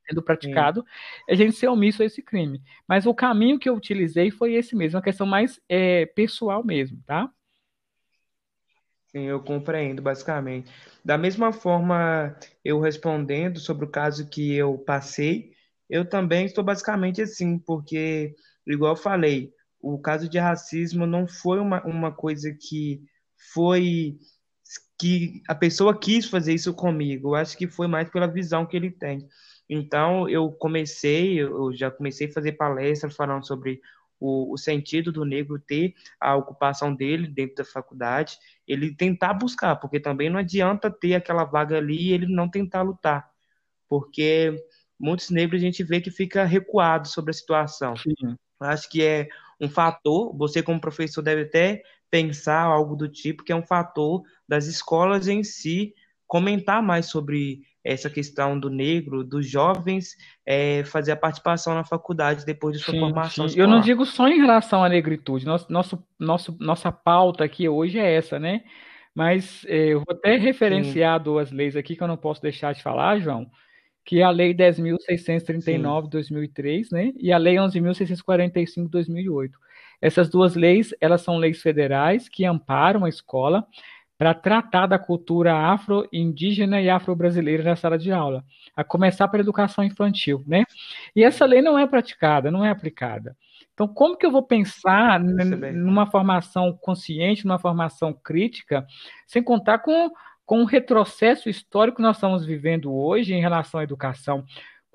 sendo 0.09 0.23
praticado, 0.23 0.83
Sim. 0.83 0.87
a 1.29 1.35
gente 1.35 1.53
ser 1.53 1.69
omisso 1.69 2.03
a 2.03 2.07
esse 2.07 2.23
crime. 2.23 2.63
Mas 2.89 3.07
o 3.07 3.15
caminho 3.15 3.59
que 3.59 3.69
eu 3.69 3.75
utilizei 3.75 4.31
foi 4.31 4.55
esse 4.55 4.77
mesmo, 4.77 4.97
uma 4.97 5.03
questão 5.03 5.27
mais 5.27 5.61
é, 5.69 6.07
pessoal 6.07 6.65
mesmo, 6.65 7.03
tá? 7.05 7.29
Sim, 9.09 9.25
eu 9.25 9.43
compreendo, 9.43 10.03
basicamente. 10.03 10.71
Da 11.05 11.17
mesma 11.17 11.53
forma, 11.53 12.37
eu 12.65 12.79
respondendo 12.81 13.59
sobre 13.59 13.85
o 13.85 13.91
caso 13.91 14.29
que 14.29 14.55
eu 14.55 14.79
passei, 14.79 15.53
eu 15.89 16.05
também 16.05 16.47
estou 16.47 16.63
basicamente 16.63 17.23
assim, 17.23 17.59
porque, 17.59 18.35
igual 18.67 18.93
eu 18.93 18.97
falei, 18.97 19.53
o 19.95 19.99
caso 19.99 20.29
de 20.29 20.39
racismo 20.39 21.07
não 21.07 21.29
foi 21.29 21.61
uma, 21.61 21.85
uma 21.85 22.13
coisa 22.13 22.53
que 22.53 23.03
foi 23.53 24.19
que 24.99 25.43
a 25.47 25.55
pessoa 25.55 25.99
quis 25.99 26.27
fazer 26.27 26.55
isso 26.55 26.75
comigo. 26.75 27.31
Eu 27.31 27.35
acho 27.35 27.57
que 27.57 27.69
foi 27.69 27.87
mais 27.87 28.09
pela 28.09 28.27
visão 28.27 28.67
que 28.67 28.77
ele 28.77 28.91
tem. 28.91 29.29
Então, 29.69 30.29
eu 30.29 30.51
comecei, 30.51 31.41
eu 31.41 31.75
já 31.75 31.91
comecei 31.91 32.29
a 32.29 32.33
fazer 32.33 32.53
palestras 32.53 33.15
falando 33.15 33.47
sobre 33.47 33.81
o, 34.19 34.53
o 34.55 34.57
sentido 34.57 35.13
do 35.13 35.25
negro 35.25 35.59
ter 35.59 35.95
a 36.21 36.35
ocupação 36.35 36.95
dele 36.95 37.29
dentro 37.29 37.57
da 37.57 37.65
faculdade, 37.65 38.39
ele 38.67 38.95
tentar 38.95 39.35
buscar, 39.35 39.77
porque 39.77 40.01
também 40.01 40.31
não 40.31 40.39
adianta 40.39 40.91
ter 40.91 41.15
aquela 41.15 41.45
vaga 41.45 41.77
ali 41.77 42.09
e 42.09 42.13
ele 42.13 42.27
não 42.27 42.49
tentar 42.49 42.83
lutar, 42.83 43.29
porque 43.89 44.57
muitos 44.99 45.31
negros 45.31 45.61
a 45.61 45.65
gente 45.65 45.85
vê 45.85 46.01
que 46.01 46.11
fica 46.11 46.45
recuado 46.45 47.09
sobre 47.09 47.31
a 47.31 47.35
situação. 47.35 47.95
Sim. 47.97 48.37
Acho 48.61 48.89
que 48.89 49.03
é 49.03 49.29
um 49.61 49.69
fator, 49.69 50.37
você 50.37 50.63
como 50.63 50.81
professor 50.81 51.23
deve 51.23 51.43
até 51.43 51.83
pensar 52.11 52.63
algo 52.63 52.97
do 52.97 53.09
tipo, 53.09 53.45
que 53.45 53.53
é 53.53 53.57
um 53.57 53.65
fator 53.65 54.23
das 54.49 54.67
escolas 54.67 55.29
em 55.29 55.43
si 55.43 55.95
comentar 56.27 56.83
mais 56.83 57.07
sobre 57.07 57.61
essa 57.85 58.11
questão 58.11 58.59
do 58.59 58.69
negro, 58.69 59.23
dos 59.23 59.49
jovens, 59.49 60.17
é, 60.45 60.83
fazer 60.85 61.13
a 61.13 61.17
participação 61.17 61.75
na 61.75 61.85
faculdade 61.85 62.45
depois 62.45 62.77
de 62.77 62.83
sua 62.83 62.93
sim, 62.93 63.01
formação. 63.01 63.49
Sim. 63.49 63.61
Eu 63.61 63.69
não 63.69 63.81
digo 63.81 64.05
só 64.05 64.27
em 64.27 64.41
relação 64.41 64.83
à 64.83 64.89
negritude, 64.89 65.47
nosso, 65.47 65.73
nosso, 65.73 66.05
nosso, 66.19 66.57
nossa 66.59 66.91
pauta 66.91 67.45
aqui 67.45 67.69
hoje 67.69 67.99
é 67.99 68.15
essa, 68.17 68.41
né? 68.41 68.63
Mas 69.15 69.65
é, 69.69 69.95
eu 69.95 70.01
vou 70.01 70.17
até 70.17 70.37
referenciar 70.37 71.19
sim. 71.19 71.25
duas 71.25 71.53
leis 71.53 71.77
aqui 71.77 71.95
que 71.95 72.03
eu 72.03 72.09
não 72.09 72.17
posso 72.17 72.43
deixar 72.43 72.75
de 72.75 72.83
falar, 72.83 73.21
João, 73.21 73.49
que 74.07 74.21
é 74.21 74.23
a 74.23 74.31
Lei 74.31 74.55
10.639 74.55 76.05
de 76.05 76.11
2003, 76.11 76.91
né? 76.93 77.13
E 77.19 77.33
a 77.33 77.37
Lei 77.37 77.57
11.645 77.57 78.85
de 78.85 78.91
2008. 78.91 79.59
Essas 80.01 80.31
duas 80.31 80.55
leis, 80.55 80.95
elas 81.01 81.23
são 81.23 81.37
leis 81.37 81.61
federais 81.61 82.29
que 82.29 82.45
amparam 82.45 83.05
a 83.05 83.09
escola 83.09 83.67
para 84.17 84.33
tratar 84.33 84.87
da 84.87 84.99
cultura 84.99 85.55
afro-indígena 85.55 86.81
e 86.81 86.89
afro-brasileira 86.89 87.65
na 87.65 87.77
sala 87.77 87.99
de 87.99 88.13
aula, 88.13 88.45
a 88.75 88.85
começar 88.85 89.29
pela 89.29 89.43
educação 89.43 89.85
infantil, 89.85 90.43
né? 90.47 90.65
E 91.15 91.25
essa 91.25 91.45
lei 91.45 91.61
não 91.61 91.79
é 91.79 91.87
praticada, 91.87 92.51
não 92.51 92.65
é 92.65 92.71
aplicada. 92.71 93.37
Então, 93.75 93.89
como 93.89 94.17
que 94.17 94.25
eu 94.25 94.31
vou 94.31 94.43
pensar 94.43 95.21
numa 95.21 96.07
formação 96.07 96.73
consciente, 96.81 97.45
numa 97.45 97.59
formação 97.59 98.15
crítica, 98.15 98.87
sem 99.27 99.43
contar 99.43 99.81
com, 99.81 100.11
com 100.47 100.63
o 100.63 100.65
retrocesso 100.65 101.51
histórico 101.51 101.97
que 101.97 102.03
nós 102.03 102.17
estamos 102.17 102.47
vivendo 102.47 102.95
hoje 102.95 103.35
em 103.35 103.41
relação 103.41 103.81
à 103.81 103.83
educação? 103.83 104.45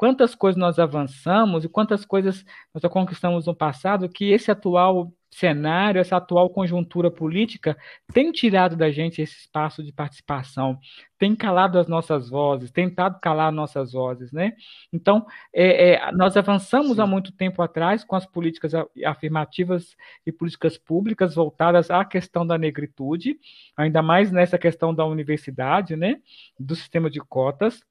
Quantas 0.01 0.34
coisas 0.34 0.60
nós 0.60 0.79
avançamos 0.79 1.63
e 1.63 1.70
quantas 1.70 2.03
coisas 2.03 2.43
nós 2.74 2.91
conquistamos 2.91 3.46
no 3.46 3.55
passado 3.55 4.10
que 4.10 4.31
esse 4.31 4.50
atual 4.50 5.13
cenário, 5.29 6.01
essa 6.01 6.17
atual 6.17 6.50
conjuntura 6.50 7.12
política 7.12 7.77
tem 8.12 8.31
tirado 8.31 8.75
da 8.75 8.89
gente 8.89 9.22
esse 9.22 9.38
espaço 9.41 9.84
de 9.84 9.93
participação, 9.93 10.79
tem 11.20 11.36
calado 11.36 11.77
as 11.77 11.88
nossas 11.88 12.31
vozes, 12.31 12.72
tentado 12.72 13.20
calar 13.22 13.51
nossas 13.51 13.91
vozes, 13.91 14.31
né? 14.31 14.53
Então, 14.91 15.24
é, 15.53 15.91
é, 15.91 16.12
nós 16.13 16.36
avançamos 16.36 16.96
Sim. 16.96 17.01
há 17.03 17.05
muito 17.05 17.31
tempo 17.31 17.62
atrás 17.62 18.03
com 18.03 18.15
as 18.15 18.25
políticas 18.25 18.72
afirmativas 19.05 19.96
e 20.25 20.31
políticas 20.31 20.79
públicas 20.79 21.36
voltadas 21.36 21.91
à 21.91 22.03
questão 22.03 22.46
da 22.46 22.58
negritude, 22.58 23.38
ainda 23.77 24.01
mais 24.01 24.31
nessa 24.31 24.58
questão 24.58 24.96
da 24.96 25.05
universidade, 25.05 25.96
né? 25.96 26.20
Do 26.60 26.75
sistema 26.75 27.08
de 27.08 27.20
cotas. 27.20 27.84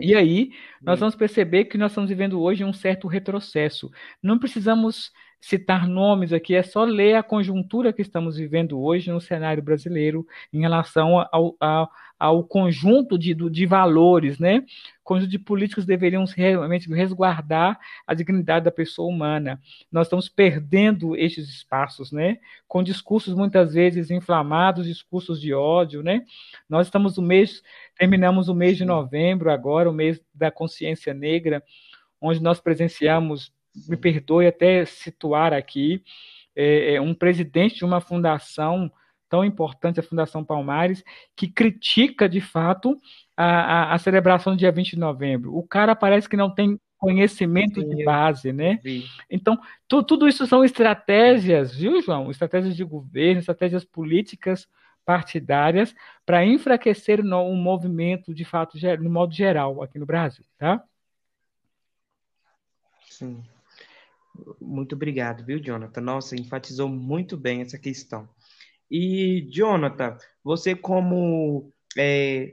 E 0.00 0.14
aí, 0.14 0.50
nós 0.84 1.00
vamos 1.00 1.14
perceber 1.16 1.64
que 1.66 1.78
nós 1.78 1.90
estamos 1.92 2.08
vivendo 2.10 2.40
hoje 2.40 2.64
um 2.64 2.72
certo 2.72 3.08
retrocesso. 3.08 3.90
Não 4.22 4.38
precisamos 4.38 5.12
citar 5.40 5.86
nomes 5.86 6.32
aqui, 6.32 6.54
é 6.54 6.62
só 6.62 6.84
ler 6.84 7.14
a 7.14 7.22
conjuntura 7.22 7.92
que 7.92 8.02
estamos 8.02 8.36
vivendo 8.36 8.80
hoje 8.80 9.10
no 9.10 9.20
cenário 9.20 9.62
brasileiro 9.62 10.26
em 10.52 10.60
relação 10.60 11.26
ao, 11.30 11.54
ao, 11.60 11.90
ao 12.18 12.44
conjunto 12.44 13.16
de, 13.16 13.34
de 13.34 13.66
valores, 13.66 14.38
né? 14.38 14.64
Conjunto 15.04 15.30
de 15.30 15.38
políticos 15.38 15.86
deveriam 15.86 16.24
realmente 16.24 16.92
resguardar 16.92 17.78
a 18.06 18.14
dignidade 18.14 18.64
da 18.64 18.72
pessoa 18.72 19.08
humana. 19.08 19.60
Nós 19.90 20.06
estamos 20.06 20.28
perdendo 20.28 21.16
estes 21.16 21.48
espaços, 21.48 22.10
né? 22.10 22.38
Com 22.66 22.82
discursos 22.82 23.32
muitas 23.34 23.74
vezes 23.74 24.10
inflamados, 24.10 24.86
discursos 24.86 25.40
de 25.40 25.54
ódio, 25.54 26.02
né? 26.02 26.24
Nós 26.68 26.88
estamos 26.88 27.16
no 27.16 27.22
mês, 27.22 27.62
terminamos 27.96 28.48
o 28.48 28.54
mês 28.54 28.76
de 28.76 28.84
novembro 28.84 29.50
agora, 29.50 29.88
o 29.88 29.94
mês 29.94 30.20
da 30.34 30.50
consciência 30.50 31.14
negra, 31.14 31.62
onde 32.20 32.42
nós 32.42 32.60
presenciamos 32.60 33.52
me 33.88 33.96
perdoe 33.96 34.46
até 34.46 34.84
situar 34.84 35.52
aqui, 35.52 36.02
é, 36.56 36.94
é, 36.94 37.00
um 37.00 37.14
presidente 37.14 37.76
de 37.76 37.84
uma 37.84 38.00
fundação 38.00 38.90
tão 39.28 39.44
importante, 39.44 40.00
a 40.00 40.02
Fundação 40.02 40.42
Palmares, 40.42 41.04
que 41.36 41.46
critica 41.46 42.28
de 42.28 42.40
fato 42.40 42.98
a, 43.36 43.44
a, 43.44 43.94
a, 43.94 43.98
celebração 43.98 44.54
do 44.54 44.58
dia 44.58 44.72
20 44.72 44.92
de 44.92 44.98
novembro. 44.98 45.54
O 45.54 45.62
cara 45.62 45.94
parece 45.94 46.28
que 46.28 46.36
não 46.36 46.52
tem 46.52 46.80
conhecimento 46.96 47.80
Sim, 47.80 47.88
de 47.94 48.04
base, 48.04 48.52
né? 48.52 48.80
Então, 49.30 49.58
tu, 49.86 50.02
tudo 50.02 50.26
isso 50.26 50.46
são 50.46 50.64
estratégias, 50.64 51.74
viu, 51.76 52.02
João? 52.02 52.30
Estratégias 52.30 52.74
de 52.74 52.82
governo, 52.82 53.38
estratégias 53.38 53.84
políticas 53.84 54.66
partidárias 55.04 55.94
para 56.26 56.44
enfraquecer 56.44 57.20
o, 57.20 57.24
o 57.24 57.54
movimento, 57.54 58.34
de 58.34 58.44
fato, 58.44 58.76
no 59.00 59.10
modo 59.10 59.32
geral, 59.32 59.82
aqui 59.82 59.98
no 59.98 60.06
Brasil, 60.06 60.44
tá? 60.58 60.82
Sim. 63.08 63.42
Muito 64.60 64.94
obrigado, 64.94 65.44
viu, 65.44 65.58
Jonathan? 65.58 66.00
Nossa, 66.00 66.36
enfatizou 66.36 66.88
muito 66.88 67.36
bem 67.36 67.60
essa 67.60 67.78
questão. 67.78 68.28
E, 68.90 69.46
Jonathan, 69.50 70.16
você 70.42 70.74
como 70.74 71.72
é, 71.96 72.52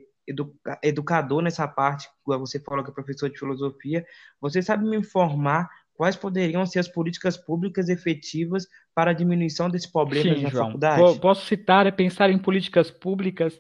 educador 0.84 1.42
nessa 1.42 1.68
parte, 1.68 2.10
você 2.26 2.60
falou 2.60 2.84
que 2.84 2.90
é 2.90 2.94
professor 2.94 3.30
de 3.30 3.38
filosofia, 3.38 4.06
você 4.42 4.62
sabe 4.62 4.88
me 4.88 4.98
informar 4.98 5.70
quais 5.94 6.16
poderiam 6.16 6.66
ser 6.66 6.80
as 6.80 6.88
políticas 6.88 7.38
públicas 7.38 7.90
efetivas 7.90 8.68
para 8.94 9.12
a 9.12 9.14
diminuição 9.14 9.70
desse 9.70 9.92
problema 9.92 10.36
Sim, 10.36 10.44
na 10.44 10.50
João. 10.50 10.66
faculdade? 10.66 11.20
Posso 11.20 11.46
citar 11.46 11.88
é 11.88 11.92
pensar 11.92 12.30
em 12.30 12.38
políticas 12.38 12.92
públicas 12.92 13.58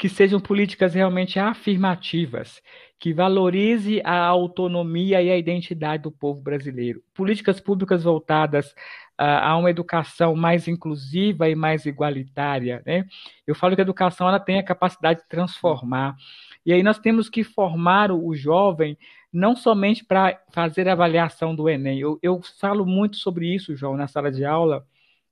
que 0.00 0.08
sejam 0.08 0.40
políticas 0.40 0.94
realmente 0.94 1.38
afirmativas, 1.38 2.62
que 2.98 3.12
valorize 3.12 4.00
a 4.02 4.16
autonomia 4.24 5.20
e 5.20 5.30
a 5.30 5.36
identidade 5.36 6.04
do 6.04 6.10
povo 6.10 6.40
brasileiro. 6.40 7.02
Políticas 7.12 7.60
públicas 7.60 8.02
voltadas 8.02 8.74
a 9.18 9.54
uma 9.58 9.68
educação 9.68 10.34
mais 10.34 10.66
inclusiva 10.66 11.50
e 11.50 11.54
mais 11.54 11.84
igualitária. 11.84 12.82
Né? 12.86 13.04
Eu 13.46 13.54
falo 13.54 13.74
que 13.74 13.82
a 13.82 13.84
educação 13.84 14.26
ela 14.26 14.40
tem 14.40 14.58
a 14.58 14.62
capacidade 14.62 15.20
de 15.20 15.28
transformar. 15.28 16.16
E 16.64 16.72
aí 16.72 16.82
nós 16.82 16.98
temos 16.98 17.28
que 17.28 17.44
formar 17.44 18.10
o 18.10 18.34
jovem 18.34 18.96
não 19.30 19.54
somente 19.54 20.02
para 20.02 20.40
fazer 20.50 20.88
a 20.88 20.92
avaliação 20.92 21.54
do 21.54 21.68
Enem. 21.68 22.00
Eu, 22.00 22.18
eu, 22.22 22.40
falo 22.58 22.86
muito 22.86 23.18
sobre 23.18 23.54
isso, 23.54 23.76
João, 23.76 23.98
na 23.98 24.08
sala 24.08 24.32
de 24.32 24.46
aula. 24.46 24.82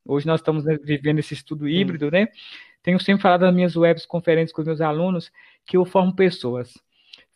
Hoje 0.09 0.27
nós 0.27 0.41
estamos 0.41 0.65
vivendo 0.83 1.19
esse 1.19 1.35
estudo 1.35 1.69
híbrido, 1.69 2.11
né? 2.11 2.29
Tenho 2.83 2.99
sempre 2.99 3.21
falado 3.21 3.43
nas 3.43 3.55
minhas 3.55 3.77
webs 3.77 4.07
conferências 4.07 4.53
com 4.53 4.63
os 4.63 4.67
meus 4.67 4.81
alunos 4.81 5.31
que 5.67 5.77
eu 5.77 5.85
formo 5.85 6.17
pessoas. 6.17 6.73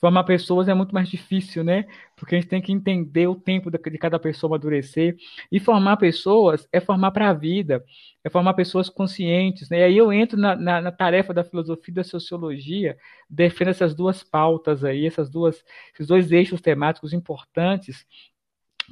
Formar 0.01 0.25
pessoas 0.25 0.69
é 0.69 0.75
muito 0.75 0.95
mais 0.95 1.07
difícil, 1.11 1.63
né? 1.63 1.85
Porque 2.17 2.35
a 2.35 2.41
gente 2.41 2.49
tem 2.49 2.63
que 2.63 2.73
entender 2.73 3.27
o 3.27 3.35
tempo 3.35 3.71
de 3.71 3.99
cada 3.99 4.19
pessoa 4.19 4.53
amadurecer. 4.53 5.17
E 5.51 5.61
formar 5.61 5.99
pessoas 5.99 6.67
é 6.73 6.81
formar 6.81 7.11
para 7.11 7.29
a 7.29 7.35
vida, 7.35 7.85
é 8.25 8.31
formar 8.31 8.55
pessoas 8.55 8.89
conscientes. 8.89 9.69
Né? 9.69 9.81
E 9.81 9.83
aí 9.83 9.99
eu 9.99 10.11
entro 10.11 10.39
na, 10.39 10.57
na, 10.57 10.81
na, 10.81 10.91
tarefa 10.91 11.35
da 11.35 11.45
filosofia 11.45 11.93
e 11.93 11.95
da 11.97 12.05
sociologia, 12.05 12.97
defendo 13.29 13.69
essas 13.69 13.95
duas 13.95 14.25
pautas 14.25 14.83
aí, 14.83 15.07
essas 15.07 15.29
duas, 15.29 15.63
esses 15.93 16.07
dois 16.07 16.33
eixos 16.33 16.63
temáticos 16.63 17.13
importantes 17.13 18.07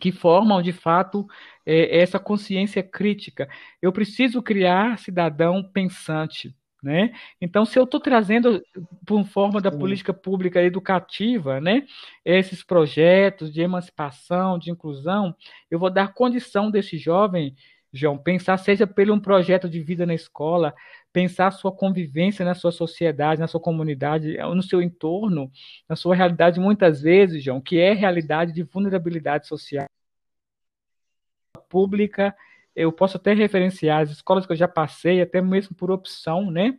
que 0.00 0.10
formam 0.10 0.62
de 0.62 0.72
fato 0.72 1.26
é, 1.64 1.98
essa 2.00 2.18
consciência 2.18 2.82
crítica. 2.82 3.48
Eu 3.80 3.92
preciso 3.92 4.42
criar 4.42 4.98
cidadão 4.98 5.62
pensante. 5.62 6.54
Né? 6.82 7.12
Então, 7.38 7.66
se 7.66 7.78
eu 7.78 7.84
estou 7.84 8.00
trazendo 8.00 8.62
por 9.06 9.22
forma 9.26 9.60
da 9.60 9.70
política 9.70 10.14
pública 10.14 10.62
educativa, 10.62 11.60
né, 11.60 11.84
esses 12.24 12.64
projetos 12.64 13.52
de 13.52 13.60
emancipação, 13.60 14.58
de 14.58 14.70
inclusão, 14.70 15.36
eu 15.70 15.78
vou 15.78 15.90
dar 15.90 16.14
condição 16.14 16.70
desse 16.70 16.96
jovem, 16.96 17.54
João, 17.92 18.16
pensar 18.16 18.56
seja 18.56 18.86
pelo 18.86 19.14
um 19.14 19.20
projeto 19.20 19.68
de 19.68 19.80
vida 19.80 20.06
na 20.06 20.14
escola, 20.14 20.74
pensar 21.12 21.48
a 21.48 21.50
sua 21.50 21.72
convivência 21.72 22.44
na 22.44 22.54
sua 22.54 22.70
sociedade, 22.70 23.40
na 23.40 23.48
sua 23.48 23.60
comunidade, 23.60 24.36
no 24.38 24.62
seu 24.62 24.80
entorno, 24.80 25.50
na 25.88 25.96
sua 25.96 26.14
realidade, 26.14 26.60
muitas 26.60 27.02
vezes, 27.02 27.42
João, 27.42 27.60
que 27.60 27.78
é 27.78 27.92
realidade 27.92 28.52
de 28.52 28.62
vulnerabilidade 28.62 29.46
social 29.46 29.86
pública 31.68 32.34
eu 32.74 32.92
posso 32.92 33.16
até 33.16 33.32
referenciar 33.34 34.02
as 34.02 34.10
escolas 34.10 34.46
que 34.46 34.52
eu 34.52 34.56
já 34.56 34.68
passei, 34.68 35.20
até 35.20 35.40
mesmo 35.40 35.74
por 35.74 35.90
opção, 35.90 36.50
né? 36.50 36.78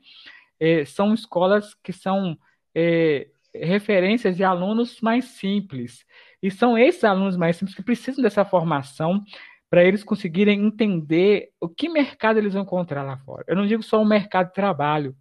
É, 0.60 0.86
são 0.86 1.14
escolas 1.14 1.74
que 1.76 1.92
são 1.92 2.38
é, 2.74 3.28
referências 3.54 4.38
de 4.38 4.44
alunos 4.44 5.02
mais 5.02 5.26
simples. 5.26 6.06
E 6.42 6.50
são 6.50 6.78
esses 6.78 7.04
alunos 7.04 7.36
mais 7.36 7.58
simples 7.58 7.76
que 7.76 7.84
precisam 7.84 8.24
dessa 8.24 8.46
formação 8.46 9.24
para 9.72 9.86
eles 9.86 10.04
conseguirem 10.04 10.66
entender 10.66 11.50
o 11.62 11.70
que 11.70 11.88
mercado 11.88 12.38
eles 12.38 12.54
vão 12.54 12.64
encontrar 12.64 13.04
lá 13.04 13.18
fora. 13.20 13.46
Eu 13.48 13.56
não 13.56 13.66
digo 13.66 13.82
só 13.82 14.02
o 14.02 14.06
mercado 14.06 14.48
de 14.50 14.54
trabalho, 14.54 15.16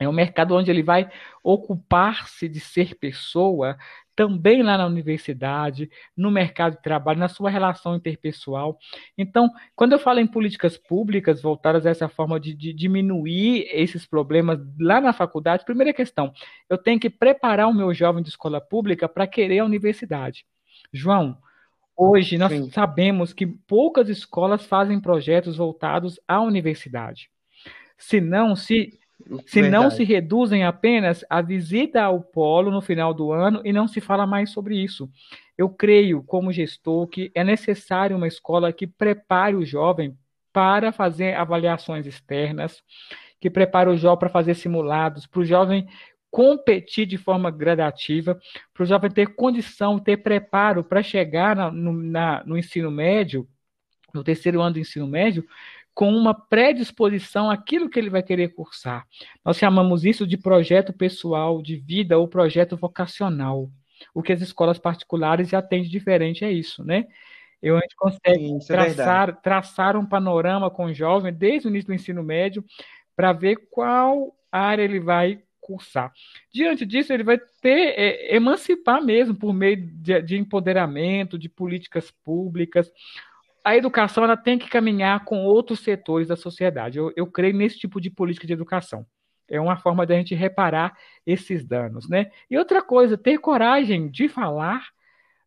é 0.00 0.08
um 0.08 0.12
mercado 0.12 0.56
onde 0.56 0.70
ele 0.70 0.82
vai 0.82 1.08
ocupar-se 1.42 2.48
de 2.48 2.58
ser 2.58 2.96
pessoa 2.96 3.78
também 4.16 4.60
lá 4.60 4.76
na 4.76 4.86
universidade, 4.86 5.88
no 6.16 6.32
mercado 6.32 6.76
de 6.76 6.82
trabalho, 6.82 7.20
na 7.20 7.28
sua 7.28 7.48
relação 7.48 7.94
interpessoal. 7.94 8.76
Então, 9.16 9.48
quando 9.76 9.92
eu 9.92 10.00
falo 10.00 10.18
em 10.18 10.26
políticas 10.26 10.76
públicas 10.76 11.40
voltadas 11.40 11.86
a 11.86 11.90
essa 11.90 12.08
forma 12.08 12.40
de, 12.40 12.54
de 12.54 12.72
diminuir 12.72 13.68
esses 13.70 14.04
problemas 14.04 14.58
lá 14.80 15.00
na 15.00 15.12
faculdade, 15.12 15.64
primeira 15.64 15.92
questão, 15.92 16.32
eu 16.68 16.76
tenho 16.76 16.98
que 16.98 17.08
preparar 17.08 17.68
o 17.68 17.74
meu 17.74 17.94
jovem 17.94 18.22
de 18.22 18.30
escola 18.30 18.60
pública 18.60 19.08
para 19.08 19.28
querer 19.28 19.60
a 19.60 19.64
universidade. 19.64 20.44
João, 20.92 21.38
hoje 21.96 22.38
nós 22.38 22.52
Sim. 22.52 22.70
sabemos 22.70 23.32
que 23.32 23.46
poucas 23.46 24.08
escolas 24.08 24.64
fazem 24.64 25.00
projetos 25.00 25.56
voltados 25.56 26.20
à 26.26 26.40
universidade. 26.40 27.30
Se 27.96 28.20
não, 28.20 28.54
se 28.54 28.98
se 29.46 29.62
Verdade. 29.62 29.70
não 29.70 29.90
se 29.90 30.04
reduzem 30.04 30.64
apenas 30.64 31.24
a 31.28 31.40
visita 31.40 32.02
ao 32.02 32.20
polo 32.20 32.70
no 32.70 32.82
final 32.82 33.14
do 33.14 33.32
ano 33.32 33.60
e 33.64 33.72
não 33.72 33.88
se 33.88 34.00
fala 34.00 34.26
mais 34.26 34.50
sobre 34.50 34.76
isso. 34.76 35.08
Eu 35.56 35.70
creio, 35.70 36.22
como 36.22 36.52
gestor, 36.52 37.06
que 37.08 37.32
é 37.34 37.42
necessário 37.42 38.16
uma 38.16 38.28
escola 38.28 38.72
que 38.72 38.86
prepare 38.86 39.56
o 39.56 39.64
jovem 39.64 40.16
para 40.52 40.92
fazer 40.92 41.34
avaliações 41.34 42.06
externas, 42.06 42.82
que 43.40 43.50
prepare 43.50 43.88
o 43.88 43.96
jovem 43.96 44.18
para 44.18 44.28
fazer 44.28 44.54
simulados, 44.54 45.26
para 45.26 45.40
o 45.40 45.44
jovem 45.44 45.86
competir 46.36 47.06
de 47.06 47.16
forma 47.16 47.50
gradativa, 47.50 48.38
para 48.74 48.82
o 48.82 48.86
jovem 48.86 49.10
ter 49.10 49.34
condição, 49.34 49.98
ter 49.98 50.18
preparo 50.18 50.84
para 50.84 51.02
chegar 51.02 51.56
na, 51.56 51.70
no, 51.70 51.94
na, 51.94 52.44
no 52.44 52.58
ensino 52.58 52.90
médio, 52.90 53.48
no 54.12 54.22
terceiro 54.22 54.60
ano 54.60 54.74
do 54.74 54.78
ensino 54.78 55.06
médio, 55.06 55.46
com 55.94 56.12
uma 56.12 56.34
predisposição 56.34 57.50
àquilo 57.50 57.88
que 57.88 57.98
ele 57.98 58.10
vai 58.10 58.22
querer 58.22 58.48
cursar. 58.48 59.06
Nós 59.42 59.56
chamamos 59.56 60.04
isso 60.04 60.26
de 60.26 60.36
projeto 60.36 60.92
pessoal 60.92 61.62
de 61.62 61.76
vida 61.76 62.18
ou 62.18 62.28
projeto 62.28 62.76
vocacional. 62.76 63.70
O 64.12 64.22
que 64.22 64.30
as 64.30 64.42
escolas 64.42 64.78
particulares 64.78 65.48
já 65.48 65.62
têm 65.62 65.84
de 65.84 65.88
diferente 65.88 66.44
é 66.44 66.52
isso, 66.52 66.84
né? 66.84 67.06
Eu, 67.62 67.78
a 67.78 67.80
gente 67.80 67.96
consegue 67.96 68.46
Sim, 68.46 68.58
é 68.58 68.66
traçar, 68.66 69.28
é 69.30 69.32
traçar 69.32 69.96
um 69.96 70.04
panorama 70.04 70.70
com 70.70 70.84
o 70.84 70.92
jovem 70.92 71.32
desde 71.32 71.66
o 71.66 71.70
início 71.70 71.86
do 71.86 71.94
ensino 71.94 72.22
médio 72.22 72.62
para 73.16 73.32
ver 73.32 73.56
qual 73.70 74.36
área 74.52 74.82
ele 74.82 75.00
vai 75.00 75.45
cursar. 75.66 76.12
Diante 76.54 76.86
disso, 76.86 77.12
ele 77.12 77.24
vai 77.24 77.38
ter 77.60 77.94
é, 77.98 78.36
emancipar 78.36 79.02
mesmo 79.02 79.34
por 79.34 79.52
meio 79.52 79.76
de, 79.76 80.22
de 80.22 80.36
empoderamento, 80.36 81.36
de 81.36 81.48
políticas 81.48 82.12
públicas, 82.22 82.90
a 83.64 83.76
educação 83.76 84.22
ela 84.22 84.36
tem 84.36 84.56
que 84.56 84.68
caminhar 84.68 85.24
com 85.24 85.44
outros 85.44 85.80
setores 85.80 86.28
da 86.28 86.36
sociedade. 86.36 86.98
Eu, 86.98 87.12
eu 87.16 87.26
creio 87.26 87.56
nesse 87.56 87.80
tipo 87.80 88.00
de 88.00 88.08
política 88.08 88.46
de 88.46 88.52
educação. 88.52 89.04
É 89.48 89.60
uma 89.60 89.76
forma 89.76 90.06
da 90.06 90.14
gente 90.14 90.36
reparar 90.36 90.96
esses 91.26 91.64
danos, 91.64 92.08
né? 92.08 92.30
E 92.48 92.56
outra 92.56 92.80
coisa, 92.80 93.18
ter 93.18 93.38
coragem 93.38 94.08
de 94.08 94.28
falar 94.28 94.86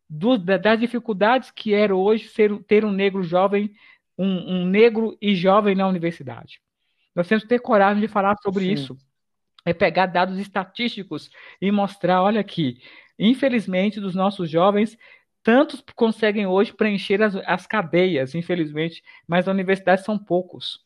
do, 0.08 0.36
das 0.36 0.78
dificuldades 0.78 1.50
que 1.50 1.72
era 1.72 1.96
hoje 1.96 2.28
ser, 2.28 2.54
ter 2.64 2.84
um 2.84 2.92
negro 2.92 3.22
jovem, 3.22 3.72
um, 4.18 4.26
um, 4.26 4.66
negro 4.66 5.16
e 5.20 5.34
jovem 5.34 5.74
na 5.74 5.88
universidade. 5.88 6.60
Nós 7.14 7.26
temos 7.26 7.44
que 7.44 7.48
ter 7.48 7.60
coragem 7.60 8.02
de 8.02 8.08
falar 8.08 8.36
sobre 8.42 8.64
Sim. 8.64 8.72
isso. 8.72 8.98
É 9.64 9.72
pegar 9.72 10.06
dados 10.06 10.38
estatísticos 10.38 11.30
e 11.60 11.70
mostrar, 11.70 12.22
olha 12.22 12.40
aqui, 12.40 12.80
infelizmente, 13.18 14.00
dos 14.00 14.14
nossos 14.14 14.50
jovens, 14.50 14.96
Tantos 15.42 15.82
conseguem 15.94 16.46
hoje 16.46 16.72
preencher 16.72 17.22
as, 17.22 17.34
as 17.46 17.66
cadeias, 17.66 18.34
infelizmente, 18.34 19.02
mas 19.26 19.46
na 19.46 19.52
universidade 19.52 20.04
são 20.04 20.18
poucos. 20.18 20.84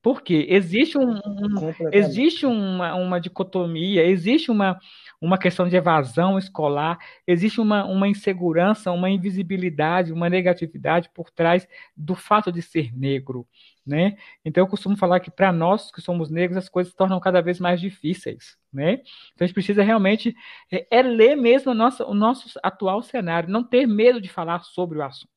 Por 0.00 0.22
quê? 0.22 0.46
Existe, 0.48 0.96
um, 0.96 1.14
um 1.14 1.90
existe 1.92 2.46
uma, 2.46 2.94
uma 2.94 3.20
dicotomia, 3.20 4.04
existe 4.04 4.50
uma, 4.50 4.78
uma 5.20 5.36
questão 5.36 5.68
de 5.68 5.76
evasão 5.76 6.38
escolar, 6.38 6.98
existe 7.26 7.60
uma, 7.60 7.84
uma 7.84 8.06
insegurança, 8.06 8.92
uma 8.92 9.10
invisibilidade, 9.10 10.12
uma 10.12 10.30
negatividade 10.30 11.10
por 11.12 11.30
trás 11.30 11.66
do 11.96 12.14
fato 12.14 12.52
de 12.52 12.62
ser 12.62 12.96
negro. 12.96 13.46
Né? 13.84 14.16
Então 14.44 14.62
eu 14.62 14.68
costumo 14.68 14.96
falar 14.96 15.18
que 15.20 15.30
para 15.30 15.52
nós 15.52 15.90
que 15.90 16.00
somos 16.00 16.30
negros 16.30 16.58
as 16.58 16.68
coisas 16.68 16.92
se 16.92 16.96
tornam 16.96 17.18
cada 17.18 17.40
vez 17.40 17.58
mais 17.58 17.80
difíceis 17.80 18.58
né? 18.72 18.94
Então 19.34 19.44
a 19.44 19.46
gente 19.46 19.54
precisa 19.54 19.82
realmente 19.82 20.34
é, 20.70 20.86
é 20.90 21.02
ler 21.02 21.36
mesmo 21.36 21.74
nossa, 21.74 22.04
o 22.04 22.14
nosso 22.14 22.58
atual 22.62 23.02
cenário, 23.02 23.48
não 23.48 23.64
ter 23.64 23.86
medo 23.86 24.20
de 24.20 24.28
falar 24.28 24.60
sobre 24.60 24.98
o 24.98 25.02
assunto. 25.02 25.32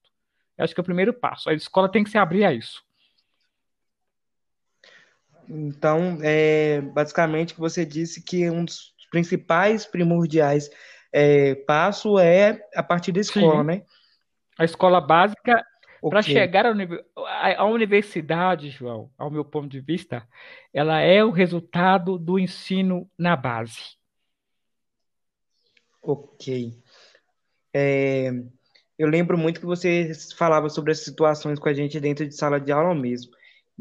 Eu 0.58 0.64
acho 0.64 0.74
que 0.74 0.80
é 0.80 0.84
o 0.84 0.86
primeiro 0.86 1.14
passo. 1.14 1.50
A 1.50 1.54
escola 1.54 1.90
tem 1.90 2.04
que 2.04 2.10
se 2.10 2.18
abrir 2.18 2.44
a 2.44 2.54
isso. 2.54 2.84
Então, 5.54 6.18
é, 6.22 6.80
basicamente, 6.80 7.54
você 7.58 7.86
disse 7.86 8.24
que 8.24 8.50
um 8.50 8.64
dos 8.64 8.94
principais 9.12 9.86
primordiais 9.86 10.70
é, 11.12 11.56
passo 11.56 12.18
é 12.18 12.66
a 12.74 12.82
partir 12.82 13.12
da 13.12 13.20
escola, 13.20 13.60
Sim. 13.60 13.68
né? 13.68 13.84
A 14.58 14.64
escola 14.64 15.02
básica 15.02 15.66
para 16.10 16.22
chegar 16.22 16.66
à 16.66 17.66
universidade, 17.66 18.70
João, 18.70 19.12
ao 19.18 19.30
meu 19.30 19.44
ponto 19.44 19.68
de 19.68 19.82
vista, 19.82 20.26
ela 20.74 21.00
é 21.02 21.24
o 21.24 21.32
resultado 21.32 22.18
do 22.18 22.40
ensino 22.40 23.10
na 23.18 23.36
base. 23.36 23.98
Ok. 26.02 26.74
É, 27.74 28.32
eu 28.98 29.08
lembro 29.08 29.38
muito 29.38 29.60
que 29.60 29.66
você 29.66 30.12
falava 30.36 30.70
sobre 30.70 30.92
as 30.92 31.04
situações 31.04 31.60
com 31.60 31.70
a 31.70 31.74
gente 31.74 32.00
dentro 32.00 32.28
de 32.28 32.36
sala 32.36 32.60
de 32.60 32.72
aula 32.72 32.96
mesmo. 32.96 33.32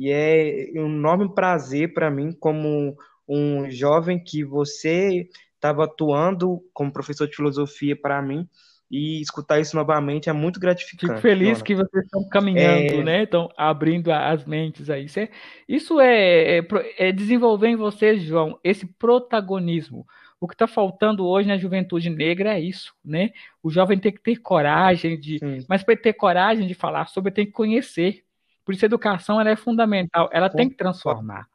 E 0.01 0.11
é 0.11 0.73
um 0.77 0.87
enorme 0.87 1.35
prazer 1.35 1.93
para 1.93 2.11
mim, 2.11 2.33
como 2.33 2.97
um 3.29 3.71
jovem 3.71 4.19
que 4.19 4.43
você 4.43 5.29
estava 5.55 5.85
atuando 5.85 6.59
como 6.73 6.91
professor 6.91 7.29
de 7.29 7.37
filosofia 7.37 7.95
para 7.95 8.23
mim, 8.23 8.49
e 8.91 9.21
escutar 9.21 9.61
isso 9.61 9.77
novamente 9.77 10.31
é 10.31 10.33
muito 10.33 10.59
gratificante. 10.59 11.13
Fico 11.13 11.21
feliz 11.21 11.59
Jonathan. 11.59 11.65
que 11.65 11.75
vocês 11.75 12.05
estão 12.05 12.27
caminhando, 12.31 12.95
é... 12.95 13.05
né? 13.05 13.23
Estão 13.25 13.51
abrindo 13.59 14.11
as 14.11 14.47
mentes 14.47 14.89
aí. 14.89 15.05
Isso, 15.05 15.21
é, 15.21 15.29
isso 15.69 16.01
é, 16.01 16.59
é, 16.61 16.67
é, 16.97 17.13
desenvolver 17.13 17.69
em 17.69 17.77
vocês, 17.77 18.23
João, 18.23 18.59
esse 18.65 18.87
protagonismo. 18.87 20.07
O 20.41 20.49
que 20.49 20.55
está 20.55 20.67
faltando 20.67 21.27
hoje 21.27 21.47
na 21.47 21.59
juventude 21.59 22.09
negra 22.09 22.55
é 22.55 22.61
isso, 22.61 22.95
né? 23.05 23.33
O 23.63 23.69
jovem 23.69 23.99
tem 23.99 24.11
que 24.11 24.23
ter 24.23 24.39
coragem 24.39 25.21
de, 25.21 25.39
Sim. 25.39 25.59
mas 25.69 25.83
para 25.85 25.95
ter 25.95 26.15
coragem 26.15 26.67
de 26.67 26.73
falar 26.73 27.07
sobre, 27.07 27.31
tem 27.31 27.45
que 27.45 27.53
conhecer. 27.53 28.25
Por 28.71 28.75
isso 28.75 28.85
a 28.85 28.87
educação 28.87 29.41
ela 29.41 29.51
é 29.51 29.57
fundamental, 29.57 30.31
ela 30.33 30.49
Sim. 30.49 30.57
tem 30.57 30.71
que 30.71 30.77
transformar, 30.77 31.49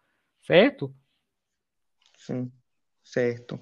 certo? 0.46 0.94
Sim, 2.18 2.52
certo. 3.02 3.58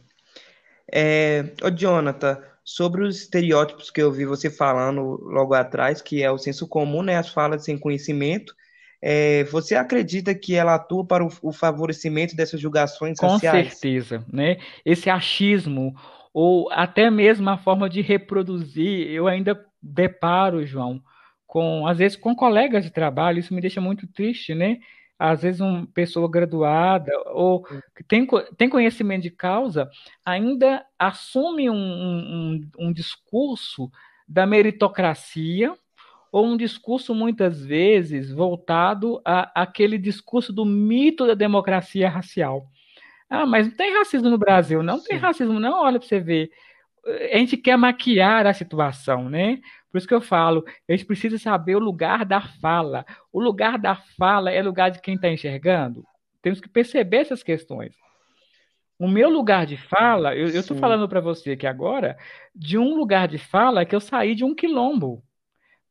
É, 0.91 1.53
ô 1.61 1.69
Jonathan, 1.69 2.41
sobre 2.63 3.03
os 3.03 3.21
estereótipos 3.21 3.91
que 3.91 4.01
eu 4.01 4.11
vi 4.11 4.25
você 4.25 4.49
falando 4.49 5.19
logo 5.21 5.53
atrás, 5.53 6.01
que 6.01 6.23
é 6.23 6.31
o 6.31 6.37
senso 6.39 6.67
comum, 6.67 7.03
né, 7.03 7.15
as 7.15 7.29
falas 7.29 7.63
sem 7.63 7.77
conhecimento, 7.77 8.55
é, 8.99 9.43
você 9.43 9.75
acredita 9.75 10.33
que 10.33 10.55
ela 10.55 10.73
atua 10.73 11.05
para 11.05 11.23
o, 11.23 11.29
o 11.43 11.53
favorecimento 11.53 12.35
dessas 12.35 12.59
julgações 12.59 13.19
Com 13.19 13.29
sociais? 13.29 13.65
Com 13.65 13.69
certeza, 13.69 14.25
né? 14.33 14.57
Esse 14.83 15.11
achismo 15.11 15.95
ou 16.33 16.71
até 16.71 17.11
mesmo 17.11 17.47
a 17.51 17.57
forma 17.59 17.87
de 17.87 18.01
reproduzir, 18.01 19.11
eu 19.11 19.27
ainda 19.27 19.63
deparo, 19.79 20.65
João, 20.65 21.03
com 21.53 21.85
às 21.85 21.99
vezes 21.99 22.17
com 22.17 22.35
colegas 22.35 22.83
de 22.83 22.89
trabalho, 22.89 23.37
isso 23.37 23.53
me 23.53 23.61
deixa 23.61 23.79
muito 23.79 24.07
triste, 24.07 24.55
né? 24.55 24.79
às 25.19 25.43
vezes 25.43 25.61
uma 25.61 25.85
pessoa 25.93 26.27
graduada 26.27 27.11
ou 27.27 27.63
que 27.95 28.03
tem, 28.03 28.27
tem 28.57 28.67
conhecimento 28.67 29.21
de 29.21 29.29
causa 29.29 29.87
ainda 30.25 30.83
assume 30.97 31.69
um, 31.69 31.75
um, 31.75 32.69
um 32.79 32.91
discurso 32.91 33.91
da 34.27 34.47
meritocracia 34.47 35.75
ou 36.31 36.47
um 36.47 36.57
discurso 36.57 37.13
muitas 37.13 37.63
vezes 37.63 38.31
voltado 38.31 39.21
a 39.23 39.61
aquele 39.61 39.99
discurso 39.99 40.51
do 40.51 40.65
mito 40.65 41.27
da 41.27 41.35
democracia 41.35 42.09
racial. 42.09 42.65
Ah, 43.29 43.45
mas 43.45 43.67
não 43.67 43.75
tem 43.75 43.95
racismo 43.95 44.29
no 44.29 44.39
Brasil, 44.39 44.81
não 44.81 44.97
Sim. 44.97 45.09
tem 45.09 45.17
racismo, 45.17 45.59
não. 45.59 45.83
Olha 45.83 45.99
para 45.99 46.07
você 46.07 46.19
ver. 46.19 46.49
A 47.05 47.37
gente 47.37 47.57
quer 47.57 47.77
maquiar 47.77 48.47
a 48.47 48.53
situação, 48.53 49.29
né? 49.29 49.59
Por 49.91 49.97
isso 49.97 50.07
que 50.07 50.13
eu 50.13 50.21
falo, 50.21 50.63
a 50.89 50.91
gente 50.91 51.05
precisa 51.05 51.37
saber 51.37 51.75
o 51.75 51.79
lugar 51.79 52.25
da 52.25 52.41
fala. 52.41 53.05
O 53.31 53.39
lugar 53.39 53.77
da 53.77 53.95
fala 53.95 54.51
é 54.51 54.61
lugar 54.61 54.89
de 54.89 55.01
quem 55.01 55.15
está 55.15 55.29
enxergando? 55.29 56.05
Temos 56.41 56.59
que 56.59 56.69
perceber 56.69 57.17
essas 57.17 57.43
questões. 57.43 57.95
O 58.97 59.07
meu 59.07 59.29
lugar 59.29 59.65
de 59.65 59.75
fala, 59.75 60.35
eu 60.35 60.47
estou 60.47 60.77
falando 60.77 61.09
para 61.09 61.19
você 61.19 61.51
aqui 61.51 61.67
agora, 61.67 62.17
de 62.55 62.77
um 62.77 62.95
lugar 62.95 63.27
de 63.27 63.37
fala 63.37 63.85
que 63.85 63.95
eu 63.95 63.99
saí 63.99 64.33
de 64.33 64.43
um 64.43 64.55
quilombo. 64.55 65.23